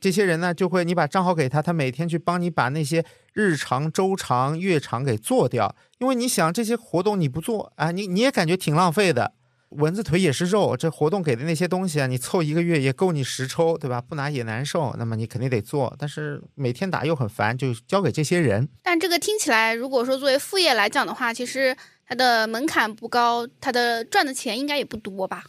[0.00, 5.74] 这些人呢，就会你把账号给他，他每天去帮你把那些日常、周长、月长给做掉。
[5.98, 9.32] 因为你想这些活动你不做啊，你你也感觉挺浪费的。
[9.70, 14.00] 蚊子腿也是肉，这活动给的那些东西啊，你凑一个月也够你十抽，对吧？
[14.00, 14.94] 不拿也难受。
[14.96, 18.68] 那么你肯定得做，但是每天打又很烦，就交给这些人。
[18.84, 21.76] 但这个听起来，如果说作为副业来讲的话，其实
[22.08, 25.44] 它的门槛不高，它的赚的钱应该也不多吧？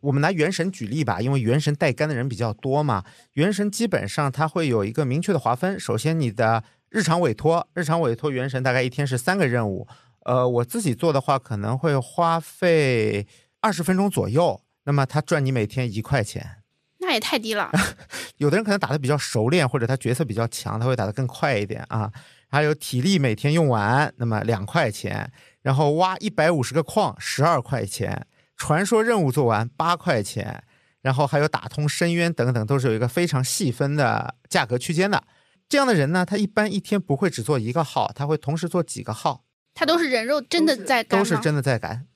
[0.00, 3.04] 我们拿原神举例吧，因为原神带肝的人比较多嘛。
[3.34, 9.86] 原神基本上它会有一个明确的划分，首先你的日常委托，日常委托原神大概一天是三个任务。
[10.24, 13.26] 呃，我自己做的话可能会花费
[13.60, 16.62] 二十分钟左右，那么它赚你每天一块钱。
[17.00, 17.70] 那也太低了。
[18.38, 22.10] 有的人可能打的比较熟练，或者他角色比较强，他会打得更快一点啊。
[22.48, 25.30] 还有体力每天用完，那么两块钱，
[25.62, 28.26] 然后挖一百五十个矿，十二块钱。
[28.56, 30.64] 传说任务做完八块钱，
[31.02, 35.22] 然后还有打通深渊等等，都是有一个非常细分的价格区间的。
[35.68, 41.24] 这样的人呢，他一般一天不会只做一个号，他会同时做几个号，他都是人肉真的在干吗？
[41.24, 42.06] 都是真的在干。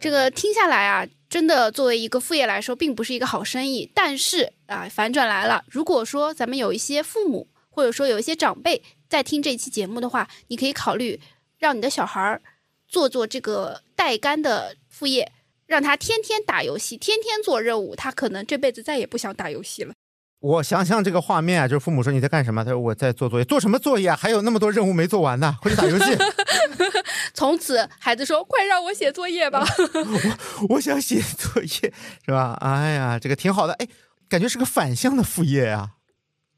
[0.00, 3.88] 这个听下来啊，真的作为一个副业来说，并不是一个好生意。
[3.94, 11.20] 但是啊，反转来了，如果说咱们有一些父母，或者说有一些长辈在听这期节目的话，你可以考虑
[11.58, 12.40] 让你的小孩儿
[12.88, 15.30] 做做这个带肝的副业，
[15.66, 19.92] 让他天天打游戏，天天做任务，他可能这辈子再也不想打游戏了。
[20.40, 22.64] 我想象这个画面啊，就是父母说你在干什么？
[22.64, 24.16] 他说我在做作业，做什么作业啊？
[24.16, 26.16] 还有那么多任务没做完呢，回去打游戏。
[27.34, 29.62] 从此，孩子说：“快让我写作业吧。
[30.70, 31.92] 我想写作业，
[32.24, 32.56] 是吧？
[32.62, 33.86] 哎呀，这个挺好的，哎，
[34.30, 35.90] 感觉是个反向的副业啊。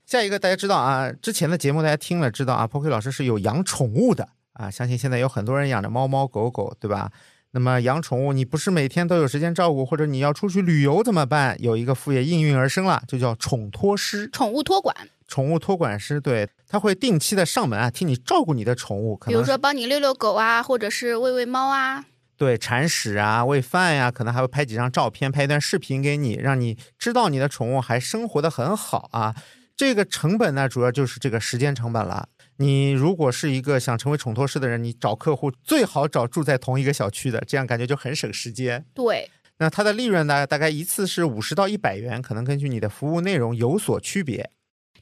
[0.07, 7.11] 下一个大家知道啊，之前的节目大家听了知道啊 p o k 老师是有养宠物的啊，相信现在有很多人养着猫猫狗狗，对吧？
[7.53, 11.57] 那么养宠物，你不是每天都有时间照顾，或者你要出去旅游怎么办？
[11.63, 14.95] 有一个副业应运而生了，就叫宠托师”、宠物托管，
[15.29, 16.21] 宠物托管师。
[16.21, 22.05] 对，他会定期的上门啊，替你照顾你的宠物，可能比如说帮你遛遛狗啊，或者是喂喂猫啊。
[22.37, 29.35] 对铲屎啊、喂饭呀、可能还会拍几张照片、拍一段视频给你，让你知道你的宠物还生活的很好啊。
[29.77, 32.29] 这个成本呢，主要就是这个时间成本了。
[32.59, 38.85] 你如果是一个想成为宠托师的人，你找客户最好找住在同一个小区的，这样感觉就很省时间。
[38.95, 44.51] 对，那它的利润呢，大概一次是五十到一百元，可能根据你的服务内容有所区别。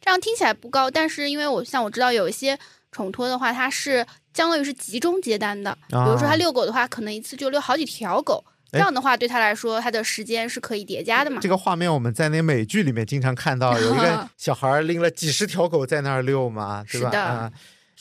[0.01, 2.59] 这样听起来不高，但是因为我像我知道有一些
[2.91, 8.43] 宠托的话，它是相当于是集中接单的，比如说他遛狗的话，可能一次就遛好几条狗。
[8.73, 11.39] 这样的话，对他来说，他的时间是可以叠加的嘛？
[11.41, 17.11] 这个画面我们在那美剧里面经常看到， 有一个小孩拎了几十条狗在那儿遛嘛，对吧？
[17.11, 17.53] 是的啊，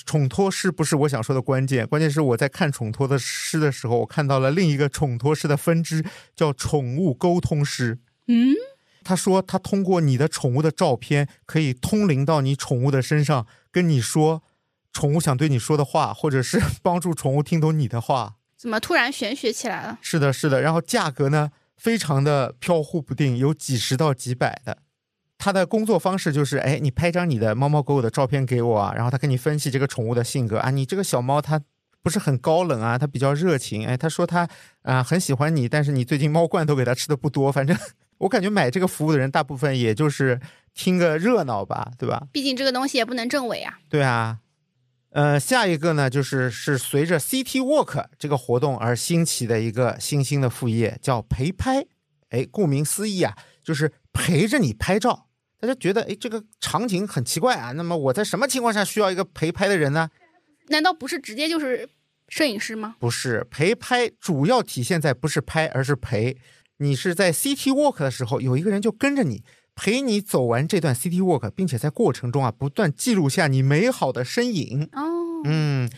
[0.06, 6.04] 宠托师不是我想说的关键，关键是我在看宠托的师的时候，我看到了另一个宠托师的分支，
[6.36, 8.00] 叫宠物沟通师。
[8.28, 8.56] 嗯，
[9.04, 14.42] 他说他通过你的宠物的照片，可以通灵到你宠物的身上，跟你说
[14.94, 18.36] 宠物想对你说的话，或者是 帮助宠物听懂你的话。
[18.62, 19.98] 怎么突然玄学起来了？
[20.04, 20.62] 是的，是的。
[20.62, 24.78] 然后价格呢，非常的飘忽不定，有几十到几百的。
[25.40, 31.60] 他的工作方式就是，哎，你拍张你的猫猫狗狗的照片给我啊，然后他跟你分析这个宠物的性格啊，你这个小猫它
[32.04, 34.48] 不是很高冷啊，它比较热情，哎，他说他
[34.84, 37.76] 啊、很喜欢你，但是你最近猫罐头给它吃的不多，反正
[38.20, 40.40] 我感觉买这个服务的人大部分也就是
[40.76, 42.28] 听个热闹吧，对吧？
[42.32, 43.80] 毕竟这个东西也不能证伪啊。
[43.90, 44.38] 对啊，
[45.12, 51.86] 呃，下一个呢，就是是随着 City Walk 这个活动而兴起的一个新兴的副业，叫陪拍。
[52.30, 55.28] 哎，顾名思义啊，就是陪着你拍照。
[55.60, 57.74] 大家觉得，哎，这个场景很奇怪啊。
[57.74, 60.10] 那么我在什么情况下需要一个陪拍的人呢？
[60.70, 61.90] 难道不是直接就是
[62.30, 62.96] 摄影师吗？
[62.98, 66.38] 不是陪拍，主要体现在不是拍，而是陪。
[66.78, 69.44] 你是在 City Walk 的时候，有一个人就跟着你，
[69.76, 74.90] 陪你走完这段 City Walk，并且在过程中啊，不断记录下你美好的身影。
[74.94, 75.90] 哦，嗯，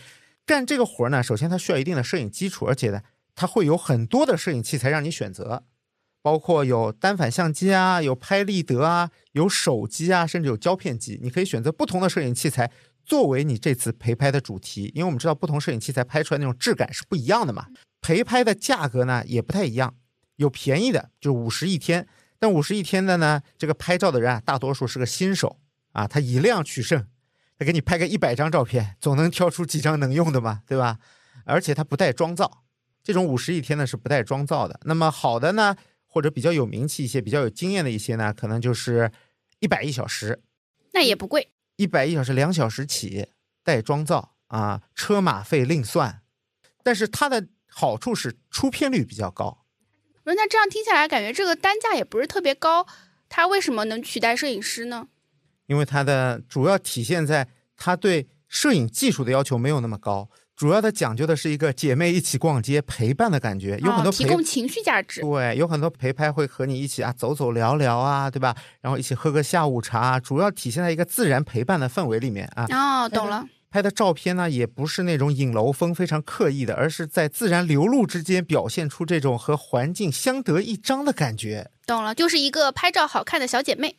[0.46, 3.02] 干这个活儿呢，首先它需要一定的摄影基础，而且呢，
[3.34, 5.64] 它会有很多的摄影器材让你选择，
[6.22, 12.70] 包括有单反相机啊，有拍立得啊，有手机啊，甚至有胶片机，你可以选择不同的摄影器材
[13.04, 17.66] 作为你这次陪拍的主题，因为我们知道不同摄影器材拍出来那种质感是不一样的嘛。
[18.00, 19.94] 陪拍的价格呢也不太一样，
[20.36, 22.06] 有便宜的，就五十一天，
[22.44, 25.58] 但五十一天的呢，这个拍照的人啊，大多数是个新手
[25.92, 27.08] 啊，他以量取胜。
[27.58, 30.98] 他给你拍个一百张照片，总能挑出几张能用的嘛，对吧？
[31.46, 32.64] 而且他不带妆造，
[33.02, 34.78] 这种五十一天呢是不带妆造的。
[34.84, 35.74] 那么好的呢，
[36.06, 39.10] 或者比较有名气一些、比较有经验的一些呢，可能就是
[39.60, 40.42] 一百一小时，
[40.92, 41.48] 那也不贵。
[41.76, 43.28] 一百一小时两小时起，
[43.62, 46.20] 带妆造啊，车马费另算。
[46.82, 49.63] 但是它的好处是出片率比较高。
[50.24, 52.86] 那这样听下来，感觉这个单价也不是特别高，
[53.28, 55.08] 他为什么能取代摄影师呢？
[55.66, 65.20] 因为它的主要体现在它对摄影技术的要求没有那么高，主要的讲究的是一个姐妹一起逛街陪伴的感觉，有很多哦、提、供情绪价值。
[65.20, 68.54] 对，有很多陪拍会和你一起啊走走聊聊啊，对吧？
[68.80, 72.66] 然后一起喝个下午茶，主要体现在一个自然陪伴的氛围里面啊。
[72.70, 73.46] 哦，懂了。
[73.74, 81.72] 拍的照片呢，也不是那种影楼风非常刻意的，而是在自然流露之间表现出这种和环境相得益彰的感觉。
[81.84, 83.96] 懂了，就是一个拍照好看的小姐妹。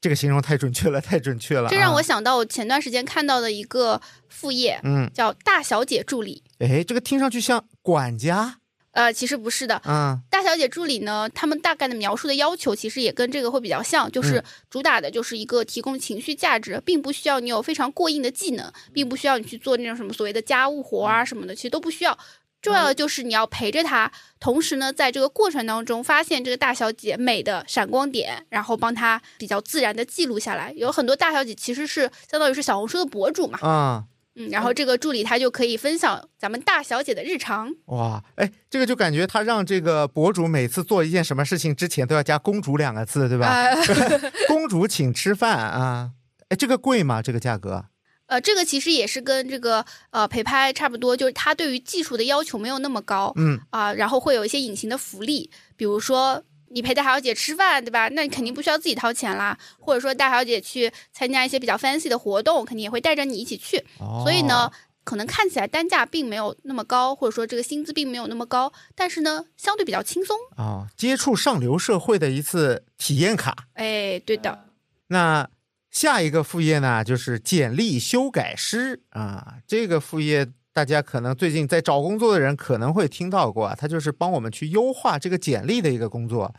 [0.00, 1.70] 这个形容太准确了，太准确了、啊。
[1.70, 6.42] 这让我想到我前段时间看到的一个副业，嗯，叫大小姐助理。
[6.58, 8.56] 哎，这个听上去像管家。
[8.92, 9.80] 呃，其实不是的。
[9.84, 22.16] 嗯，大小姐助理呢，他们大概的描述的要求其实也跟这个会比较像，就是嗯主打的就是一个提供情绪价值，并不需要你有非常过硬的技能，并不需要你去做那种什么所谓的家务活啊什么的，其实都不需要。
[22.60, 30.72] 重要的就是你要陪着她，同时呢，在这个过程当中发现这个大小姐美的闪光点，然后帮她比较自然的记录下来。
[30.76, 34.06] 有很多大小姐其实是相当于是小红书的博主嘛，啊、嗯，
[34.50, 37.70] 然后这个助理他就可以分享咱们大小姐的日常。
[37.86, 43.46] 哇，哎，这个就感觉他让这个博主每次做一件什么事情之前都要加“公主”两个字，对吧？
[43.48, 43.76] 呃
[44.48, 46.12] 公主请吃饭啊！
[46.48, 47.20] 哎，这个贵吗？
[47.20, 47.84] 这个价格？
[48.26, 56.42] 呃，这个其实也是跟这个呃陪拍差不多，就是它对于技术的要求没有那么高嗯，啊、然后会有一些隐形的福利，比如说
[56.72, 58.08] 你陪大小姐吃饭，对吧？
[58.08, 64.70] 那你肯定不需要自己掏钱啦，或者说大小姐去参加一些比较 fancy 的活动，肯定也会带着你一起去，哦所以呢。
[65.04, 70.36] 可能看起来单价并没有那么高，或者说这个薪资并没有那么高，但是呢，相对比较轻松。
[70.56, 73.66] 哦，接触上流社会的一次体验卡。
[73.74, 74.66] 哎，对的，
[75.08, 75.50] 那
[75.90, 79.56] 下一个副业呢，就是简历修改师啊。
[79.66, 86.54] 这个副业大家可能最近在找工作的人可能会听到过啊，它就是帮我们去优化这个简历的一个工作。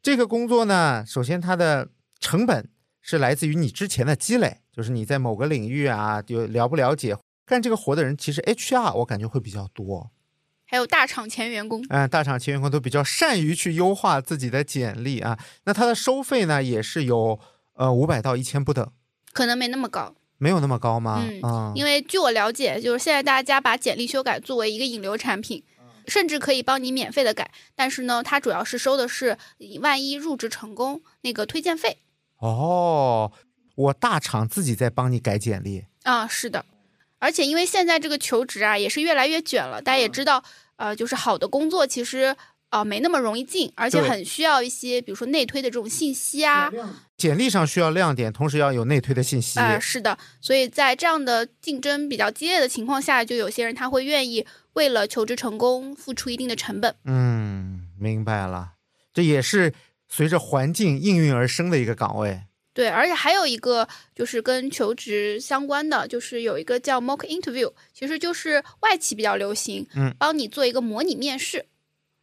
[0.00, 1.88] 这个工作呢，首先它的
[2.20, 2.68] 成本
[3.00, 7.16] 是来自于你之前的积累，就是你在某个领域啊，有了不了解。
[7.44, 10.10] 干这个活的人，其实 HR 我感觉会比较多，
[10.66, 15.38] 还有大厂前员工，嗯，大厂前员工都比较善于去优化自己的简历啊。
[15.64, 17.40] 那它的收费呢，也是有
[17.74, 18.88] 呃五百到一千不等。
[19.32, 20.14] 可能没那么高。
[20.38, 21.24] 没有那么高吗？
[21.28, 25.62] 嗯啊因为据我了解，就是现在大家把简历修改作为一个引流产品，
[26.06, 29.36] 甚至可以帮你免费的改，但是呢，它主要是收的是
[29.80, 31.98] 万一入职成功那个推荐费。
[32.38, 33.32] 哦，
[33.74, 36.64] 我大厂自己在帮你改简历，啊，是的。
[37.18, 40.44] 而且因为现在这个求职啊也是越来越卷了，大家也知道，
[40.76, 42.36] 呃，就是好的工作其实
[42.70, 46.70] 啊、呃没那么容易进，而且很需要一些比如说内推的这种信息啊，
[47.16, 49.58] 简历上需要亮点，同时要有内推的信息。
[49.58, 56.94] 啊、是的，所以在这样的竞争比较激烈的情况下，就有些人他会愿意为了求职成功付出一定的成本。
[57.04, 58.74] 嗯，明白了，
[59.12, 59.72] 这也是
[60.08, 62.42] 随着环境应运而生的一个岗位。
[62.74, 71.66] 对，而且还有一个就是跟求职相关的，就是有一个叫 mock interview，其实就是外企比较流行，嗯，帮你做一个模拟面试，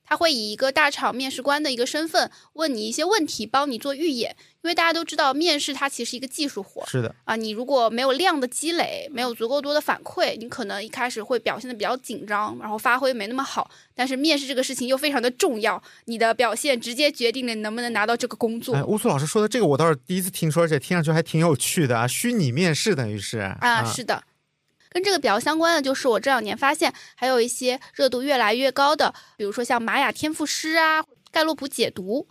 [0.06, 4.36] 他会以一个大厂面试官的一个身份问你一些问题，帮你做预演。
[4.62, 13.70] 因为大家都知道，面试它其实是一个技术活是的，啊，你如果没有量的积累，没有足够多的反馈，你可能一开始会表现的比较紧张，然后发挥没那么好。
[13.94, 18.74] 但是面试这个事情又非常的重要，你的表现直接决定了你能不能拿到这个工作。
[18.74, 22.08] 哎，乌苏老师说的这个我倒是第一次听说，而且听上去还挺有趣的啊。
[22.08, 24.24] 虚拟面试等于是啊，是的。
[24.96, 31.04] 跟这个比较相关的就是，我这两年发现还有一些热度越来越高的，比如说像玛雅天赋师啊、
[31.34, 32.26] 盖洛普解读。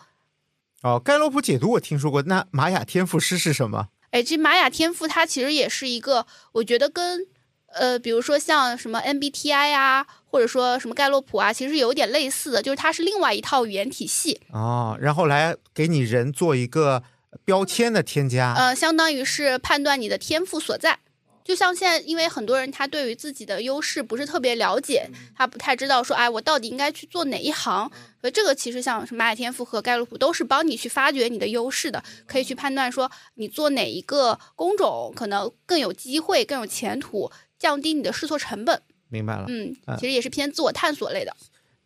[0.81, 3.89] 哦，盖洛普解读我听说过，那玛雅天赋师是什么？
[4.13, 7.27] 哎，这玛雅天赋它其实也是一个，我觉得跟
[7.67, 14.41] 呃，比如说像什么 MBTI 啊，或者说什么盖洛普啊，其实有点类似的，就是它是另外一套语言体系。
[14.51, 17.03] 哦，然后来给你人做一个
[17.45, 18.55] 标签的添加。
[18.55, 21.01] 呃，相当于是判断你的天赋所在。
[21.45, 27.91] 就像现在，因为很多人他对于自己的优势不是特别了解，他不太知道说，哎，我到底应该去做哪一行。
[28.23, 38.81] 所以这个其实像什么玛雅天赋和盖洛普都是帮你去发掘你的优势的，可以去判断说你做哪一个工种可能更有机会、更有前途，降低你的试错成本。
[39.11, 39.45] 明白了。
[39.49, 41.37] 嗯啊，其实也是偏自我探索类的。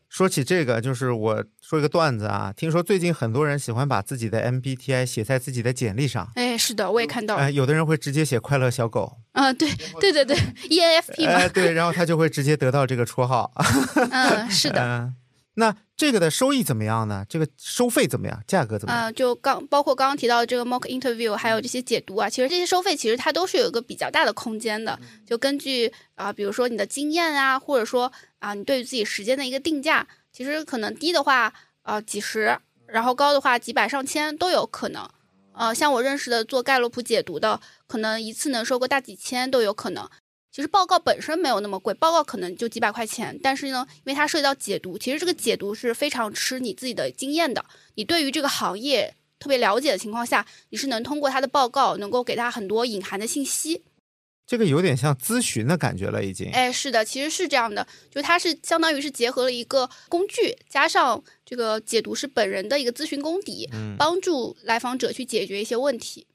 [0.08, 7.42] 说起这个，就是我说一个段子啊，听说最近很多人喜欢把自己的 MBTI 写在自己的简历上，哎，是的，我也看到了。
[7.42, 13.52] 哎，有的人会直接写快乐小狗，啊，对对对对，ENFP 嘛，哎，对，然后他就会直接得到这个绰号。
[14.10, 15.12] 嗯， 是的。
[15.58, 17.26] 嗯，那这个的收益怎么样呢？
[17.28, 18.42] 这个收费怎么样？
[18.46, 19.04] 价格怎么样？
[19.04, 31.52] 呃、就刚包括刚刚提到的这个 mock interview，还有这些解读啊，其实这些收费其实它都是有一个比较大的空间的，就根据啊、比如说你的经验啊，或者说啊、你对于自己时间的一个定价，其实可能低的话
[31.82, 32.56] 啊、几十，
[32.86, 35.08] 然后高的话几百上千都有可能。
[35.52, 40.08] 呃，像我认识的做盖洛普解读的，可能一次能收个大几千都有可能。
[40.58, 47.64] 其实报告本身没有那么贵，报告可能就几百块钱，但是呢，因为它涉及到解读，其实这个解读是非常吃你自己的经验的。
[47.94, 53.84] 你对于这个行业特别了解的情况下，你是能通过他的报告，能够给他很多隐含的信息。
[54.48, 56.50] 这个有点像咨询的感觉了，已经。
[56.50, 66.26] 哎，是的，其实是这样的，就它是相当于是结合了一个工具，加上这个解读是本人的一个咨询功底，嗯帮助来访者去解决一些问题。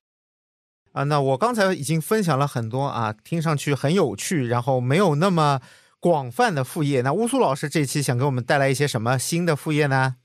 [0.93, 5.59] 啊，那我刚才已经分享了很多啊，听上去很有趣，然后没有那么
[5.99, 7.01] 广泛的副业。
[7.01, 10.15] 那乌苏老师这期想给我们带来一些什么新的副业呢？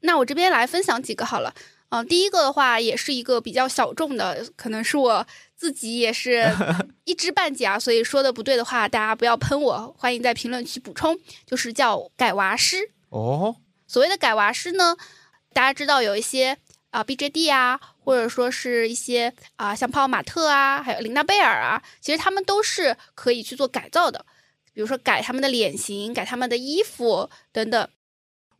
[0.00, 1.54] 那我这边来分享几个好了。
[1.90, 6.50] 嗯、第一个的话也是一个比较小众的，可能是我自己也是
[7.04, 11.18] 一知半解啊，所以说的不对的话，大家不要喷我，欢迎在评论区补充。
[11.44, 12.92] 就是叫改娃师。
[13.10, 13.56] 哦，
[13.86, 14.96] 所谓的改娃师呢，
[15.52, 16.56] 大家知道有一些
[16.90, 24.24] 啊、BJD 啊，或者说是一些啊、像泡泡玛特啊，还有琳娜贝尔啊，其实他们都是可以去做改造的，
[24.72, 27.88] 比如说改他们的脸型、改他们的衣服等等。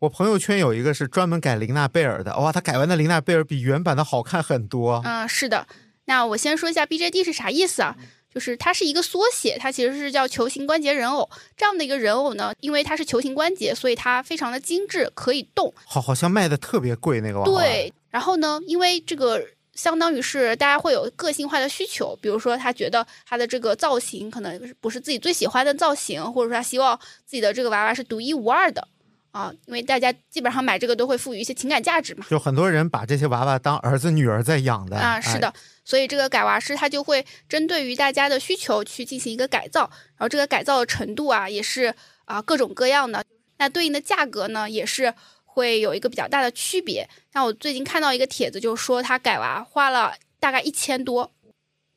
[0.00, 5.00] 我朋友圈有一个是专门改琳娜贝尔的，哇，他改完的琳娜贝尔比原版的好看很多。
[5.04, 5.66] 嗯、是的。
[6.06, 7.96] 那我先说一下 BJD 是啥意思啊？
[8.34, 11.28] 就是它是一个缩写，它其实是叫球形关节人偶。
[11.54, 15.72] 这样的一个人偶呢，因为它是球形关节，所以它非常的精致，可以动。
[15.84, 19.44] 好，好像卖的特别贵那个娃娃。，对，然后呢，因为这个
[19.74, 28.86] 相当于是大家会有个性化的需求，比如说他觉得他的这个造型可能不是自己最喜欢的造型，或者说他希望自己的这个娃娃是独一无二的
[29.30, 32.26] 啊，因为大家基本上买这个都会赋予一些情感价值嘛。
[32.28, 35.50] 就很多人把这些娃娃当儿子女儿在养的啊，是的，
[35.86, 41.94] 所以这个改娃师他就会针对于大家的需求去进行一个改造，然后这个改造的程度啊也是
[42.26, 43.24] 啊各种各样的，
[43.56, 45.14] 那对应的价格呢也是
[45.54, 47.08] 会有一个比较大的区别。
[47.32, 51.30] 像我最近看到一个帖子，就说他改娃花了大概一千多，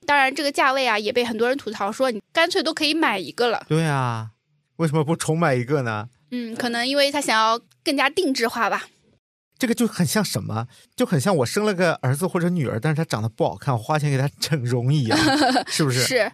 [0.05, 4.31] 当然这个价位啊也被很多人吐槽说你干脆都可以买一个了，对啊，
[4.75, 6.09] 为什么不重买一个呢？
[6.31, 8.87] 嗯，可能因为他想要更加定制化吧。
[9.57, 10.67] 这个就很像什么？
[10.97, 15.17] 就很像我生了个儿子或者女儿，但是他长得不好看，我花钱给他整容一样，
[15.67, 16.01] 是不是？
[16.01, 16.31] 是，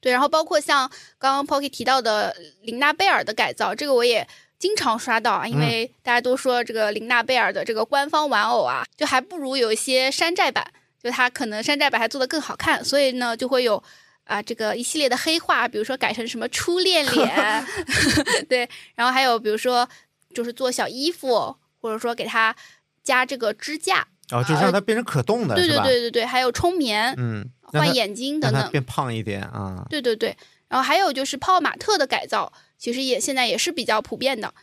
[0.00, 0.88] 对，然后包括像
[1.18, 4.28] 刚刚 Pocky 提到的琳娜贝尔的改造，这个我也
[4.58, 10.66] 经常刷到啊，因为大家都说这个琳娜贝尔的这个官方玩偶啊，就还不如有一些山寨版，
[11.02, 13.82] 就它可能山寨版还做得更好看，所以呢就会有。
[14.24, 17.66] 啊，这个一系列的黑化，比如说改成什么初恋脸，
[18.46, 19.88] 对，然后还有比如说
[20.34, 22.54] 就是做小衣服，或者说给它
[23.02, 25.78] 加这个支架，哦，就是让它变成可动的，对对？
[25.78, 29.82] 对对对，还有充棉、嗯，换眼睛等等，变胖一点啊。
[29.88, 30.36] 对对对，
[30.68, 34.54] 然后还有就是泡泡玛特的改造，其实也现在也是比较普遍的。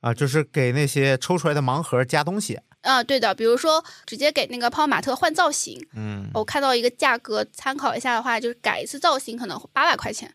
[0.00, 2.60] 啊，就是给那些抽出来的盲盒加东西。
[2.82, 10.34] 啊、对的，比如说直接给那个泡泡玛特换造型，嗯，我看到一个价格参考一下的话，就是改一次造型可能八百块钱。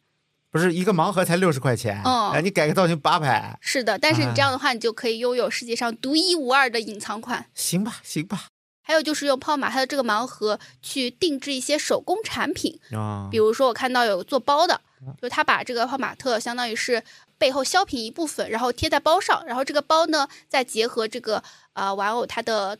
[0.50, 7.46] 不是一个盲盒才六十块钱，嗯哎，你改个造型八百，是的，但是你哎这样的话，你就可以拥有世界上独一无二的隐藏款。
[7.54, 8.48] 行吧，行吧。
[8.82, 14.82] 还有就是用泡泡玛特的这个盲盒去定制一些手工产品，啊比，如说我看到有做包的，
[15.22, 17.02] 就他把这个泡玛特相当于是
[17.38, 21.44] 背后削平一部分，然后贴在包上，然后这个包呢再结合这个
[21.74, 22.78] 呃玩偶它的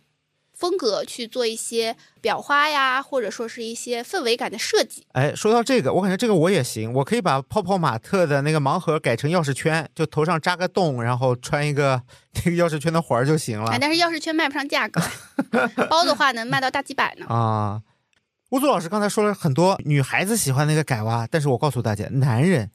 [0.54, 5.08] 风格去做一些裱花呀，或者说是一些氛围感的设计。
[5.14, 12.04] 哎，说到这个，我感觉这个我也行，我可以把泡泡玛特的那个盲盒改成钥匙圈，就头上扎个洞，然后穿一个
[12.44, 15.02] 那个钥匙圈的环儿就行了哎，但是钥匙圈卖不上价格，
[15.90, 17.26] 包的话能卖到大几百呢。
[17.28, 17.82] 啊。
[18.50, 22.72] 乌苏老师刚才说了很多女孩子喜欢那个改娃，但是我告诉大家，男人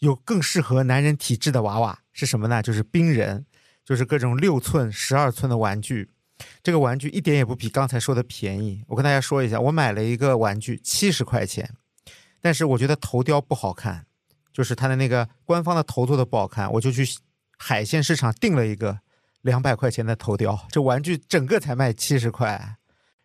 [0.00, 2.62] 有更适合男人体质的娃娃是什么呢？
[2.62, 3.46] 就是冰人，
[3.82, 6.10] 就是各种六寸、十二寸的玩具。
[6.62, 8.84] 这个玩具一点也不比刚才说的便宜。
[8.88, 11.72] 我跟大家说一下，我买了一个玩具七十块钱，
[12.42, 14.04] 但是我觉得头雕不好看，
[14.52, 17.08] 就是它的那个官方的头做的不好看，我就去
[17.56, 18.98] 海鲜市场订了一个
[19.40, 22.76] 两百块钱的头雕，这玩具整个才卖七十块。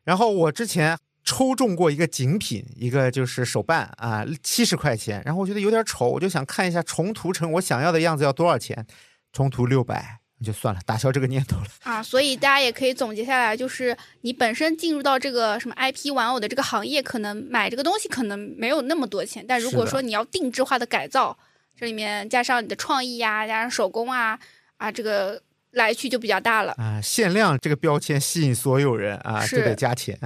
[0.05, 5.21] 然后我之前抽中过一个景品，一个就是手办啊，七十块钱。
[5.25, 8.85] 然后我觉得有点丑，我就想看一下重涂成我想要的样子要多少钱，
[9.31, 11.67] 重涂六百，就算了，打消这个念头了。
[11.83, 21.37] 啊，所以大家也可以总结下来，就是你本身进入到这个什么 IP 玩偶的这个行业，可能买这个东西可能没有那么多钱，但如果说你要定制化的改造，
[21.77, 24.39] 这里面加上你的创意呀、加上手工啊
[24.77, 25.41] 啊，这个
[25.71, 26.73] 来去就比较大了。
[26.77, 30.17] 啊，限量这个标签吸引所有人啊，就得加钱。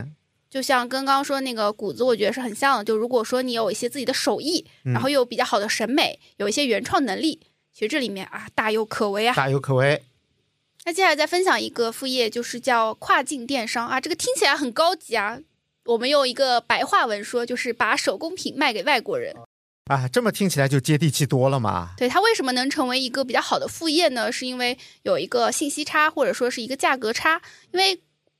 [0.56, 2.84] 就像刚刚说那个谷子，我觉得是很像的。
[2.86, 7.42] 就如果说你有一些自己的手艺，嗯然后又有比较好的审美，有一些原创能力，
[7.74, 9.36] 其实这里面啊大有可为啊。
[9.36, 10.02] 大有可为。
[10.86, 15.40] 那接下来再分享一个副业，就是叫跨境电商啊，这个听起来很高级啊。
[15.88, 19.36] 我们用一个白话文说，就是把手工品卖给外国人。
[19.88, 21.90] 啊，这么听起来就接地气多了嘛。
[21.98, 24.32] 对它为什么能成为一个比较好的副业呢？
[24.32, 27.42] 是因为有一个信息差，或者说是一个价格差。
[27.74, 28.00] 因为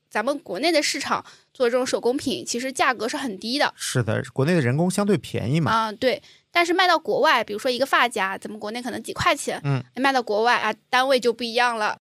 [0.10, 1.26] 咱们国内的市场
[1.56, 5.72] 做这种手工品，其实价格是很低的是的，国内的人工相对便宜嘛。
[5.72, 6.22] 啊、对。
[6.52, 11.98] 但是卖到国外，比如说一个发夹，咱们国内可能几块钱，嗯，卖到国外啊，单位就不一样了。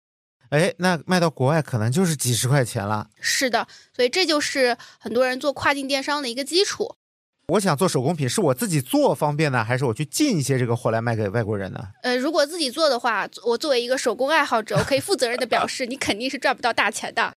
[0.48, 3.08] 哎，那卖到国外可能就是几十块钱了。
[3.20, 6.96] 是的，所以这就是很多人做跨境电商的一个基础。
[7.48, 11.88] 我想做手工品，是我自己做方便呢，还是我去进一些这个货来卖给外国人呢？
[12.02, 17.32] 呃，如果自己做的话，我作为一个手工爱好者，我可以负责任的表示，你肯定是赚不到大钱的。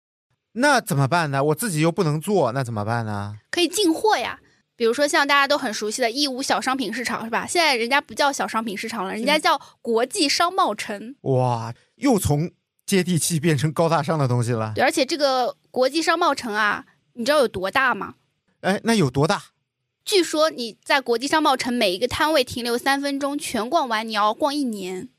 [0.53, 1.43] 那怎么办呢？
[1.43, 3.35] 我自己又不能做，那怎么办呢？
[3.51, 4.39] 可以进货呀。
[4.75, 7.45] 比如说像大家都很熟悉的义乌小商品市场，是吧？
[7.45, 11.15] 现在人家不叫小商品市场了，人家叫国际商贸城。
[11.21, 12.51] 哇，又从
[12.85, 14.73] 接地气变成高大上的东西了。
[14.75, 18.15] 对，而且这个国际商贸城啊，你知道有多大吗？
[18.61, 19.43] 哎，那有多大？
[20.03, 25.09] 据说你在国际商贸城每一个摊位停留三分钟，全逛完你要逛一年。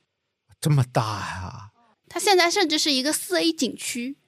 [0.60, 1.70] 这么大呀？
[2.08, 4.18] 它现在甚至是一个四 A 景区。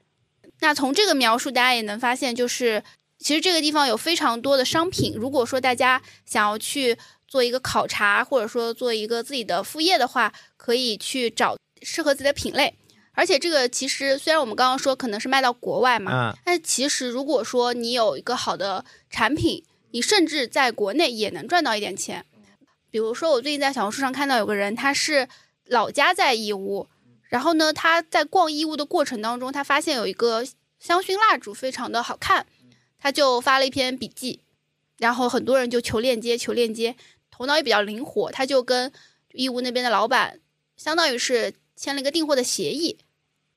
[0.60, 2.82] 那从这个描述，大家也能发现，就是
[3.18, 5.14] 其实这个地方有非常多的商品。
[5.14, 6.96] 如果说大家想要去
[7.28, 12.74] 做一个考察，或者说做一个自己的副业的话，可以去找适合自己的品类。
[13.12, 22.24] 而且这个其实虽然我们刚刚说可能是卖到国外嘛，嗯，但其实如果说你有一个好的产品，你甚至在国内也能赚到一点钱。
[22.90, 25.28] 比如说，我最近在小红书上看到有个人，他是
[25.64, 26.88] 老家在义乌，
[27.28, 30.44] 然后呢，他在逛义乌的过程当中，他发现有一个
[30.78, 32.46] 香薰蜡烛非常的好看，
[32.98, 34.40] 他就发了一篇笔记，
[34.98, 36.96] 然后很多人就求链接，求链接，
[37.30, 38.92] 头脑也比较灵活，他就跟
[39.32, 40.40] 义乌那边的老板，
[40.76, 42.98] 相当于是签了一个订货的协议，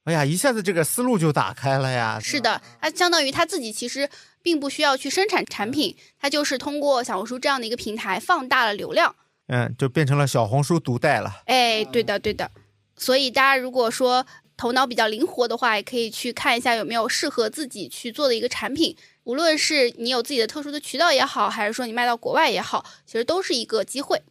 [0.06, 2.20] 哎呀，一下子这个思路就打开了呀。
[2.20, 4.10] 是的，他相当于他自己其实
[4.42, 9.16] 并不需要去生产产品，他就是通过小红书这样的一个平台放大了流量。
[9.48, 11.44] 嗯，就变成了小红书独带了。
[11.46, 12.50] 哎，对的，对的。
[13.00, 14.24] 所以大家如果说
[14.56, 18.96] 头脑比较灵活的话，也可以去看一下有没有适合自己去做的一个产品。
[19.24, 24.22] 无论是你有自己的特殊的渠道也好，还是说你卖到国外也好，其实都是一个机会。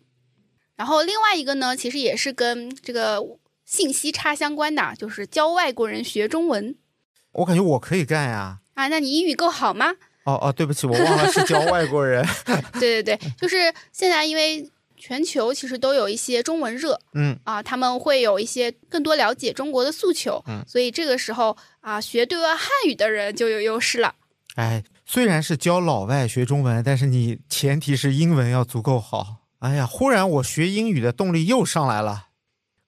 [0.77, 3.21] 然后另外一个呢，其实也是跟这个
[3.64, 6.77] 信息差相关的，就是教外国人学中文
[7.33, 8.59] 我感觉我可以干呀。
[8.75, 8.89] 啊。
[8.89, 9.95] 那你英语够好吗？
[10.25, 12.23] 哦哦，对不起，我忘了是教外国人。
[12.79, 24.14] 对对对，就是现在因为全球其实都有一些中文热嗯，啊，他们会有一些更多了解中国的诉求，嗯所以这个时候啊，学对外汉语的人就有优势了。
[24.57, 29.36] 哎，虽然是教老外学中文，但是你前提是英文要足够好。
[29.61, 32.26] 哎呀，忽然我学英语的动力又上来了。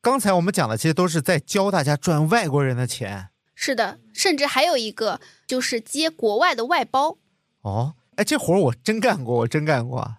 [0.02, 7.18] 刚才我们讲的其实都是在教大家赚外国人的钱是的，甚至还有一个就是接国外的外包。
[7.62, 7.94] 哦。
[8.16, 10.16] 哎，这活儿我真干过，我真干过。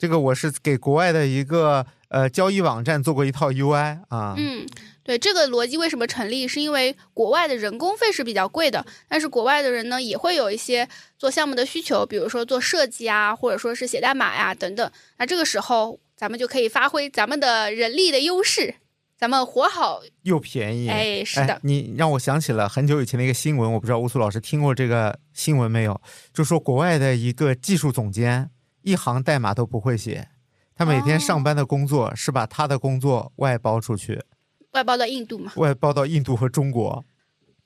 [0.00, 4.34] 这个我是给国外的一个呃交易网站做过一套 UI 啊。
[4.38, 4.66] 嗯，
[5.02, 6.48] 对，这个逻辑为什么成立？
[6.48, 10.88] 是因为国外的人工费是比较贵的，但是国外的人呢也会有一些
[11.18, 14.90] 做项目的需求，比如说做设计啊，或者说是写代码呀、等等。
[15.18, 18.76] 那这个时候咱们就可以发挥咱们的人力的优势，
[19.18, 20.00] 咱们活好。
[20.22, 20.88] 又便宜。
[20.88, 26.00] 哎，是的，哎，你让我想起了很久以前的一个新闻，我不知道乌苏老师听过这个新闻没有？
[26.32, 28.48] 就说国外的一个技术总监
[28.82, 30.28] 一行代码都不会写，
[30.74, 34.22] 他每天哦上班的工作是把他的工作外包出去，
[34.72, 35.52] 外包到印度嘛。
[35.56, 37.04] 外包到印度和中国。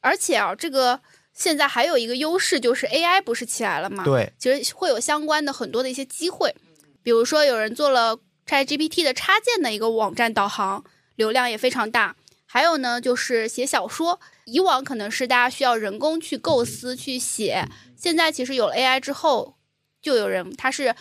[0.01, 1.01] 而且啊，这个
[1.33, 4.05] 现在还有一个优势就是 AI 不是起来了吗？
[4.05, 6.55] 对，其实会有相关的很多的一些机会，
[7.03, 10.85] 比如说有人做了 ChatGPT 的插件的一个网站导航，
[11.17, 12.17] 流量也非常大。
[12.47, 19.57] 还有呢，就是写小说，以往可能是大家需要人工去构思去写，现在其实有了 AI 之后，
[20.05, 20.95] 就有人他是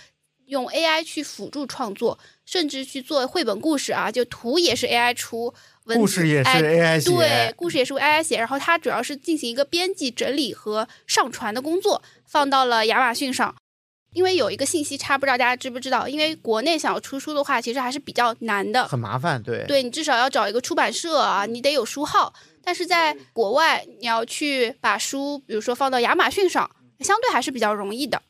[0.45, 13.54] 用 AI 去辅助创作，甚至去做绘本故事啊，就图也是 AI 出，文字故事也是哎 AI 写，对，故事也是为 AI 写，然后它主要是进行一个编辑、整理和上传的工作，放到了亚马逊上。
[14.12, 16.08] 因为有一个信息差，不知道大家知不知道？
[16.08, 18.88] 因为国内想要出书的话，其实还是比较难的。
[18.88, 19.41] 很麻烦。
[19.41, 22.32] 对，对你至少要找一个出版社啊，你得有书号。
[22.64, 28.22] 但是在国外，你要去把书，比如说放到亚马逊上，相对还是比较容易的。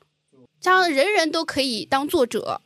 [0.64, 2.61] 这样人人都可以当作者。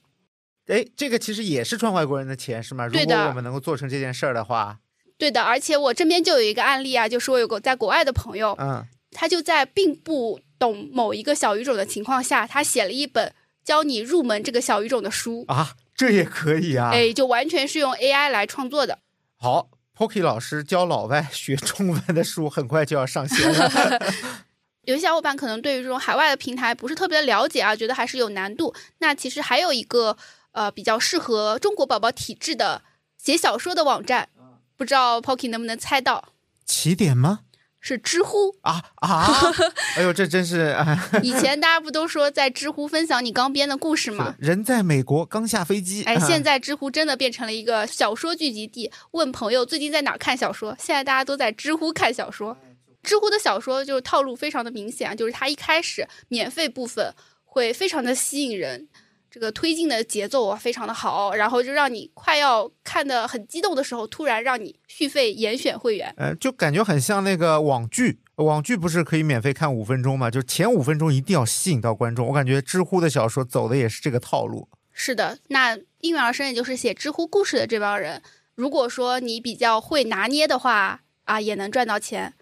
[0.68, 2.86] 哎，这个其实也是赚外国人的钱，是吗？
[2.86, 4.78] 如对的果我们能够做成这件事儿的话，
[5.18, 13.34] 对的，而且我这边就有一个案例啊，就是我有个在国外的朋友，嗯，他就在并不懂某一个小语种的情况下，他写了一本
[13.64, 16.91] 教你入门这个小语种的书，啊，这也可以啊。
[16.93, 19.00] 哎，就完全是用 AI 来创作的。
[19.38, 24.00] 好，Pocky 老师教老外学中文的书很快就要上线了。
[24.88, 28.74] 有些小伙伴可能对于这种海外的平台不是特别的了解啊，觉得还是有难度。
[29.00, 30.16] 那其实还有一个
[30.54, 32.82] 呃比较适合中国宝宝体质的
[33.18, 34.30] 写小说的网站，
[34.78, 36.30] 不知道 Pocky 能不能猜到？
[36.66, 37.42] 起点吗？
[37.82, 38.56] 是知乎。
[38.62, 39.28] 啊啊！
[39.98, 44.36] 哎呦，这真是哎， 以前大家不都说在知乎分享你刚编的故事吗？
[44.40, 46.06] 人在美国刚下飞机。
[46.06, 48.90] 哎，啊 现在知乎真的变成了一个小说聚集地。
[49.12, 52.56] 问朋友最近在哪儿看小说，现在大家都在知乎看小说。
[53.04, 57.14] 知乎的小说就是套路非常的明显啊，就是它一开始免费部分
[57.45, 58.88] 会非常的吸引人，
[59.32, 66.14] 这个推进的节奏啊非常的好，然后就让你快要看的很激动的时候，突然让你续费严选会员。
[66.18, 70.30] 呃，就感觉很像那个网剧，网剧不是可以免费看五分钟吗？
[70.30, 72.28] 就前五分钟一定要吸引到观众。
[72.28, 74.68] 我感觉知乎的小说走的也是这个套路。
[74.91, 78.22] 是的，那应运而生，也就是写知乎故事的这帮人，
[78.56, 82.34] 如果说你比较会拿捏的话啊，也能赚到钱。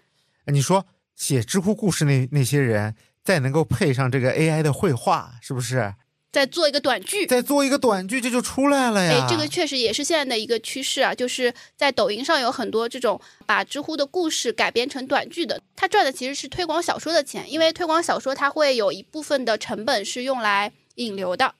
[0.52, 2.94] 你说写知乎故事那那些人，
[3.24, 5.94] 再能够配上这个 AI 的绘画，是不是？
[6.32, 9.24] 再做一个短剧，再做一个短剧，这就出来了呀。
[9.24, 21.54] 哎，这个确实也是现在的一个趋势啊，就是在抖音上有很多这种把知乎的故事改编成短剧的，他赚的其实是推广小说的钱，因为推广小说它会有一部分的成本是用来引流的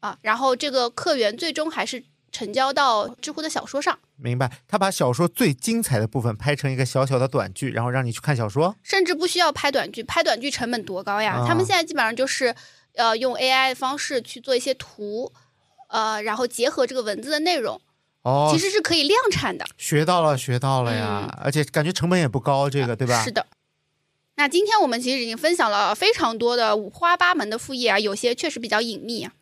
[0.00, 2.04] 啊，然后这个客源最终还是
[2.38, 4.48] 成交到知乎的小说上，明白。
[4.68, 8.76] 他把小说最精彩的部分拍成一个小小的短剧，然后让你去看小说。
[8.80, 11.38] 甚至不需要拍短剧，拍短剧成本多高呀？
[11.40, 12.54] 啊他们现在基本上就是
[12.94, 15.32] 呃用 AI 的方式去做一些图，
[15.88, 17.80] 呃，然后结合这个文字的内容，
[18.22, 19.66] 哦，其实是可以量产的。
[19.76, 21.36] 学到了，学到了呀！
[21.42, 23.24] 而且感觉成本也不高，这个对吧？
[23.24, 23.44] 是的。
[24.36, 29.32] 那今天我们其实已经分享了非常多的五花八门的副业啊，有些确实比较隐秘啊。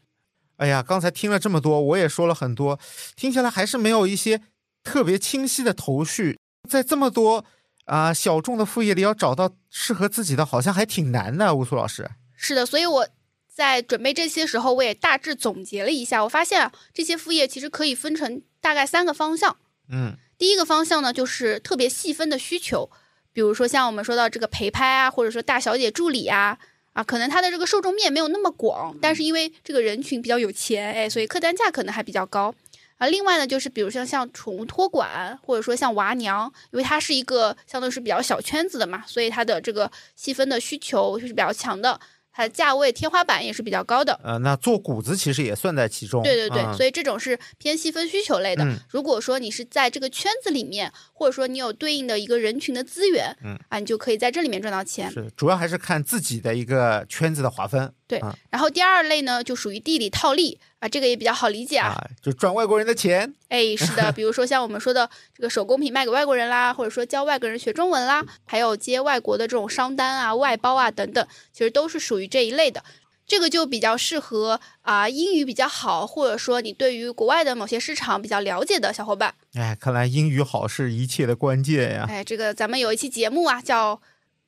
[0.57, 2.79] 哎呀，刚才听了这么多，我也说了很多，
[3.15, 4.41] 听下来还是没有一些
[4.83, 6.39] 特别清晰的头绪。
[6.69, 7.45] 在这么多
[7.85, 11.55] 啊、小众的副业里，要找到适合自己的，好像还挺难的。
[11.55, 13.09] 乌苏老师，是的，所以我
[13.53, 19.57] 在准备这些时候，我也大致总结了一下，我发现啊，这些副业其实可以分成大概三个方向。
[19.89, 22.91] 嗯，第一个方向呢，就是特别细分的需求，
[23.33, 26.59] 比如说像我们说到这个陪拍啊，或者说大小姐助理啊，
[26.97, 32.55] 啊，可能它的这个受众面没有那么广，但是因为这个人群比较有钱，哎，所以客单价可能还比较高。
[32.97, 42.01] 啊，另外呢，就是比如像像宠物托管，或者说像娃娘，因为它是一个相对是比较小圈子的嘛，所以它的这个细分的需求就是比较强的，
[42.37, 44.21] 它的价位天花板也是比较高的。
[44.23, 46.23] 呃，那做谷子其实也算在其中。
[46.23, 48.63] 对对对，嗯、所以这种是偏细分需求类的。
[48.63, 55.11] 嗯如果说你是在这个圈子里面，或者说你有对应的一个人群的资源，嗯啊，你就可以在这里面赚到钱。
[55.11, 61.89] 是主要还是看自己的一个圈子的划分对啊然后第二类呢，就属于地理套利啊，这个也比较好理解啊。
[61.89, 63.35] 啊，就赚外国人的钱。
[63.49, 72.85] 哎，是的， 比如说像我们说的这个手工品卖给外国人啦，或者说教外国人学中文啦，还有接外国的这种商单啊、外包啊等等，其实都是属于这一类的。
[73.27, 79.35] 这个就比较适合啊、英语比较好，或者说你对于国外的某些市场比较了解的小伙伴。
[79.55, 82.07] 哎，看来英语好是一切的关键呀。
[82.09, 83.97] 哎，这个咱们有一期节目啊，叫《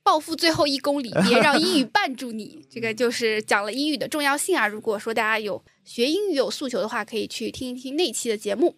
[0.03, 2.65] 暴富最后一公里》，别让英语绊住你。
[2.69, 4.67] 这个就是讲了英语的重要性啊。
[4.67, 8.75] 如果说大家有学英语有诉求的话，可以去听一听那期的节目。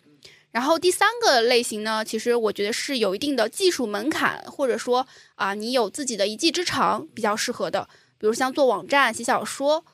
[0.52, 9.86] 然后第三个类型呢，其实我觉得是有一定的技术门槛，或者说啊，你有自己的一技之长比较适合的，比如像做网站、写小说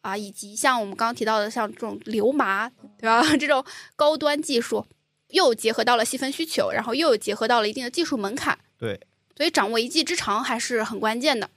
[0.00, 3.22] 啊，以及像我们刚刚提到的像这种流麻，对吧？
[3.36, 3.62] 这种
[3.94, 4.86] 高端技术，
[5.28, 8.58] 又结合到了细分需求，然后又结合到了一定的技术门槛。
[8.78, 8.98] 对，
[9.36, 11.50] 所以掌握一技之长还是很关键的。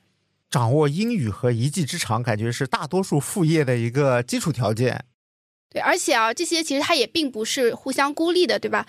[0.49, 5.05] 掌握英语和一技之长，感觉是大多数副业的一个基础条件。
[5.69, 8.87] 对，而且啊，这些其实它也并不是互相孤立的，对吧？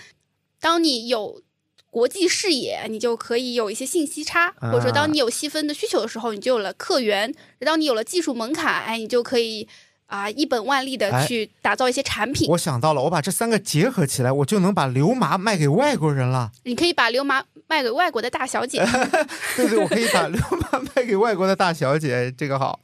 [0.58, 1.42] 当你有
[1.90, 9.68] 国际视野，你就可以有一些信息差，或者说当你有细分的需求的时候，你就有了客源；当你有了技术门槛，哎，你就可以
[10.06, 12.48] 啊一本万利的哎去打造一些产品。
[12.50, 16.52] 我想到了，我把这三个结合起来，我就能把流麻卖给外国人了。
[16.64, 18.84] 你可以把流麻卖给外国的大小姐。
[19.54, 22.80] 对对，我可以把流麻卖给外国的大小姐，这个好。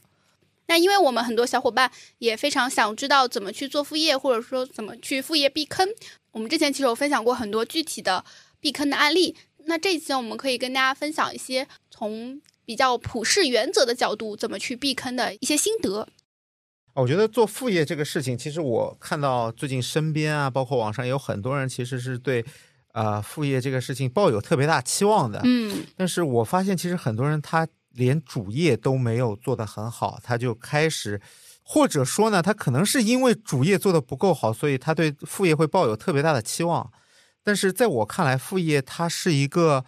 [0.69, 5.89] 那因为我们很多小伙伴也非常想知道怎么去做副业，或者说怎么去副业避坑。
[6.31, 8.25] 我们之前其实有分享过很多具体的
[8.61, 9.37] 避坑的案例。
[9.65, 16.07] 那这一期呢我们可以跟大家分享一些从比较普世原则的角度怎么去避坑的一些心得。
[16.95, 22.45] 我觉得做副业这个事情，其实我看到最近身边啊，包括网上也有很多人其实是对，
[22.97, 25.43] 呃副业这个事情抱有特别大期望的。
[25.45, 31.21] 嗯，但是我发现其实很多人他连主业都没有做得很好，他就开始，
[31.63, 36.91] 或者说呢，他可能是因为主业做得不够好，所以他对副业会抱有特别大的期望。
[37.45, 39.85] 但是在我看来，副业它是一个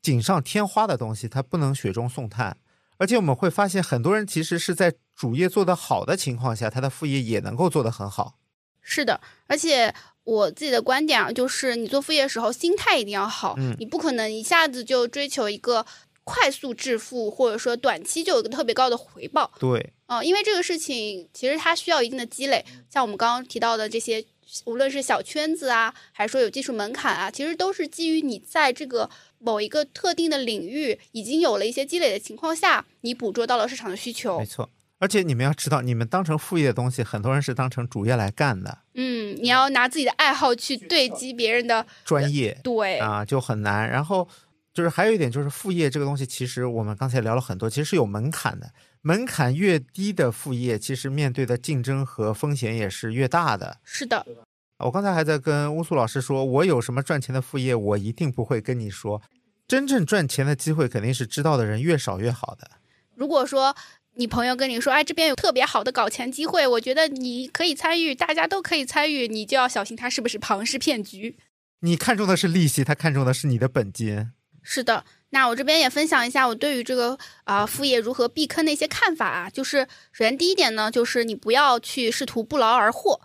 [0.00, 2.56] 锦上添花的东西，它不能雪中送炭。
[2.96, 8.38] 而且我们会发现，很多人其实是在主业做得好的情况下，他的副业也能够做得很好。
[8.80, 9.94] 是的，而且
[10.24, 15.84] 我自己的观点啊，就是你做副业的时候，心态一定要好，嗯你不可能一下子就追求一个
[16.24, 19.52] 快速致富，或者说短期就有一个特别高的回报。
[19.60, 24.24] 对，嗯、因为这个事情其实它需要一定的积累，像我们刚刚提到的这些，
[24.64, 34.46] 无论是小圈子啊，还是说有技术门槛啊，其实都是基于你在这个某一个特定的领域已经有了一些积累的情况下，你捕捉到了市场的需求没。
[34.46, 34.70] 错。
[34.98, 42.58] 而且你们要知道，你们当成副业的东西，很多人是当成主业来干的，嗯，你要拿自己的爱好去对击别人的，专业。
[42.62, 43.90] 对，啊，就很难。
[43.90, 44.26] 然后
[44.72, 48.70] 就是还有一点就是副业这个东西，其实我们刚才聊了很多，其实是有门槛的。
[49.02, 53.76] 门槛越低的副业，其实面对的竞争和风险也是越大的。
[53.84, 54.24] 是的，
[54.78, 59.20] 我刚才还在跟乌苏老师说，我有什么赚钱的副业，我一定不会跟你说。
[59.68, 62.70] 真正赚钱的机会，肯定是知道的人越少越好的。
[63.14, 63.76] 如果说
[64.16, 71.36] 你朋友跟你说，哎，这边有特别好的搞钱机会，我觉得你可以参与，大家都可以参与，你就要小心他是不是庞氏骗局。
[71.80, 74.30] 你看中的是利息，他看中的是你的本金。
[74.62, 79.50] 是的，那我这边也分享一下我对于这个啊、副业如何避坑的一些看法啊。
[79.50, 79.80] 就是
[80.12, 83.20] 首先第一点呢，就是你不要去试图不劳而获，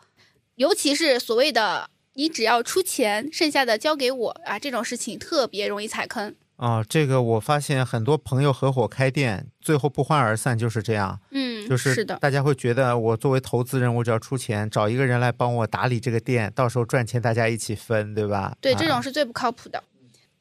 [0.55, 6.35] 尤其是所谓的你只要出钱，剩下的交给我啊，这种事情特别容易踩坑。
[6.59, 11.17] 啊、这个我发现很多朋友合伙开店，最后不欢而散，就是这样。
[11.31, 18.57] 嗯，就是的，大家会觉得我作为投资人，我只要出钱，找一个人来帮我打理这个店，到时候赚钱大家一起分，对吧？
[18.59, 19.81] 对，啊这种是最不靠谱的。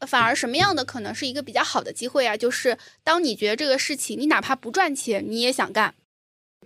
[0.00, 2.36] 呃反而什么样的可能是一个比较好的机会啊？
[2.36, 5.94] 就是当你觉得这个事情你哪怕不赚钱，你也想干。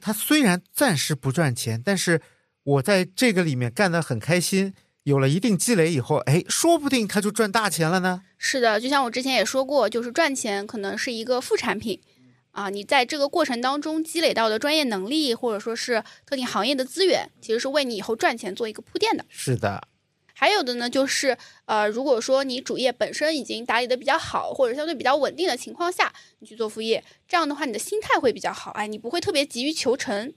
[0.00, 2.22] 他虽然暂时不赚钱，但是
[2.62, 4.72] 我在这个里面干得很开心，
[5.05, 8.22] 有了一定积累以后，哎，说不定他就赚大钱了呢。
[8.45, 12.01] 是的，就像我之前也说过，就是赚钱可能是一个副产品
[12.51, 19.24] 啊，你在这个过程当中积累到的专业能力，或者说是特定行业的资源，其实是为你以后赚钱做一个铺垫的。
[19.28, 19.86] 是的，
[20.34, 30.34] 还有的呢，就是呃，如果说你主业本身已经打理的比较好，或者相对比较稳定的情况下，你去做副业，这样的话你的心态会比较好，哎，你不会特别急于求成，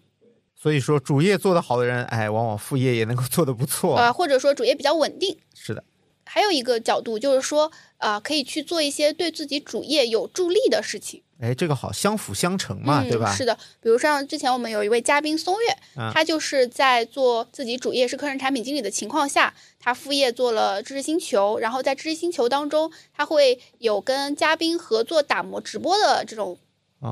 [0.55, 3.97] 所以说主业做得好的人，哎，往往副业也能够做得不错。
[3.97, 5.39] 呃，或者说主业比较稳定。
[5.55, 5.83] 是的，
[6.25, 11.21] 还有一个角度就是说，呃，可以去做一些对自己主业有助力的事情。
[11.39, 13.35] 哎，这个好，相辅相成嘛，嗯，对吧？
[13.35, 26.57] 是的，比如像之前我们有一位嘉宾松月，嗯他就是在做自己主业是个人产品经理的情况下，他副业做了知识星球，然后在知识星球当中，他会有跟嘉宾合作打磨直播的这种，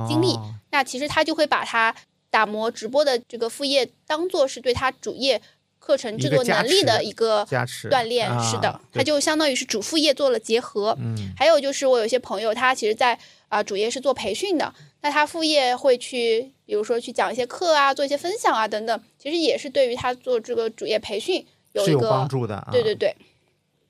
[0.07, 1.93] 经历哦那其实他就会把他
[2.30, 5.39] 打磨直播的这个副业当做是对他主业
[5.86, 7.46] 课程制作能力的一个
[7.92, 8.30] 锻炼。
[8.30, 10.96] 啊是的，它就相当于是主副业做了结合。
[10.98, 13.20] 嗯，还有就是我有些朋友，他其实在
[13.50, 22.56] 啊、主业是做培训的，那他副业会去，比如说去讲一些课啊，做一些分享啊等等，其实也是对于他做这个主业培训有一个帮助的。
[22.56, 23.14] 啊、对对对。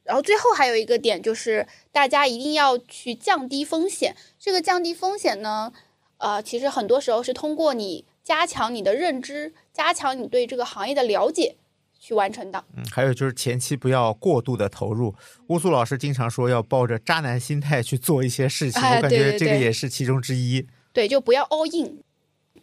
[0.04, 4.14] 然后最后还有一个点就是，大家一定要去降低风险。
[4.38, 5.72] 这个降低风险呢，
[6.18, 11.56] 呃，其实很多时候是通过你加强你的认知，加强你对这个行业的了解
[12.04, 12.62] 去完成的。
[12.76, 15.16] 嗯，还有就是前期不要过度的投入。
[15.48, 20.68] 乌苏老师经常说要抱着渣男心态去做一些事情，哎我感觉这个也是其中之一。
[20.92, 22.04] 对，就不要 all in。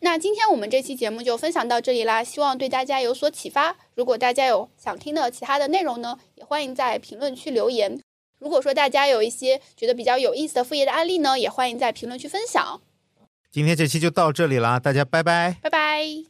[0.00, 3.74] 那今天我们这期节目就分享到这里啦，希望对大家有所启发。
[3.94, 7.98] 如果大家有想听的其他的内容呢，也欢迎在评论区留言。
[8.38, 12.82] 如果说大家有一些觉得比较有意思的副业的案例呢，也欢迎在评论区分享。
[13.50, 15.56] 今天这期就到这里啦，大家拜拜。
[15.62, 16.29] 拜拜。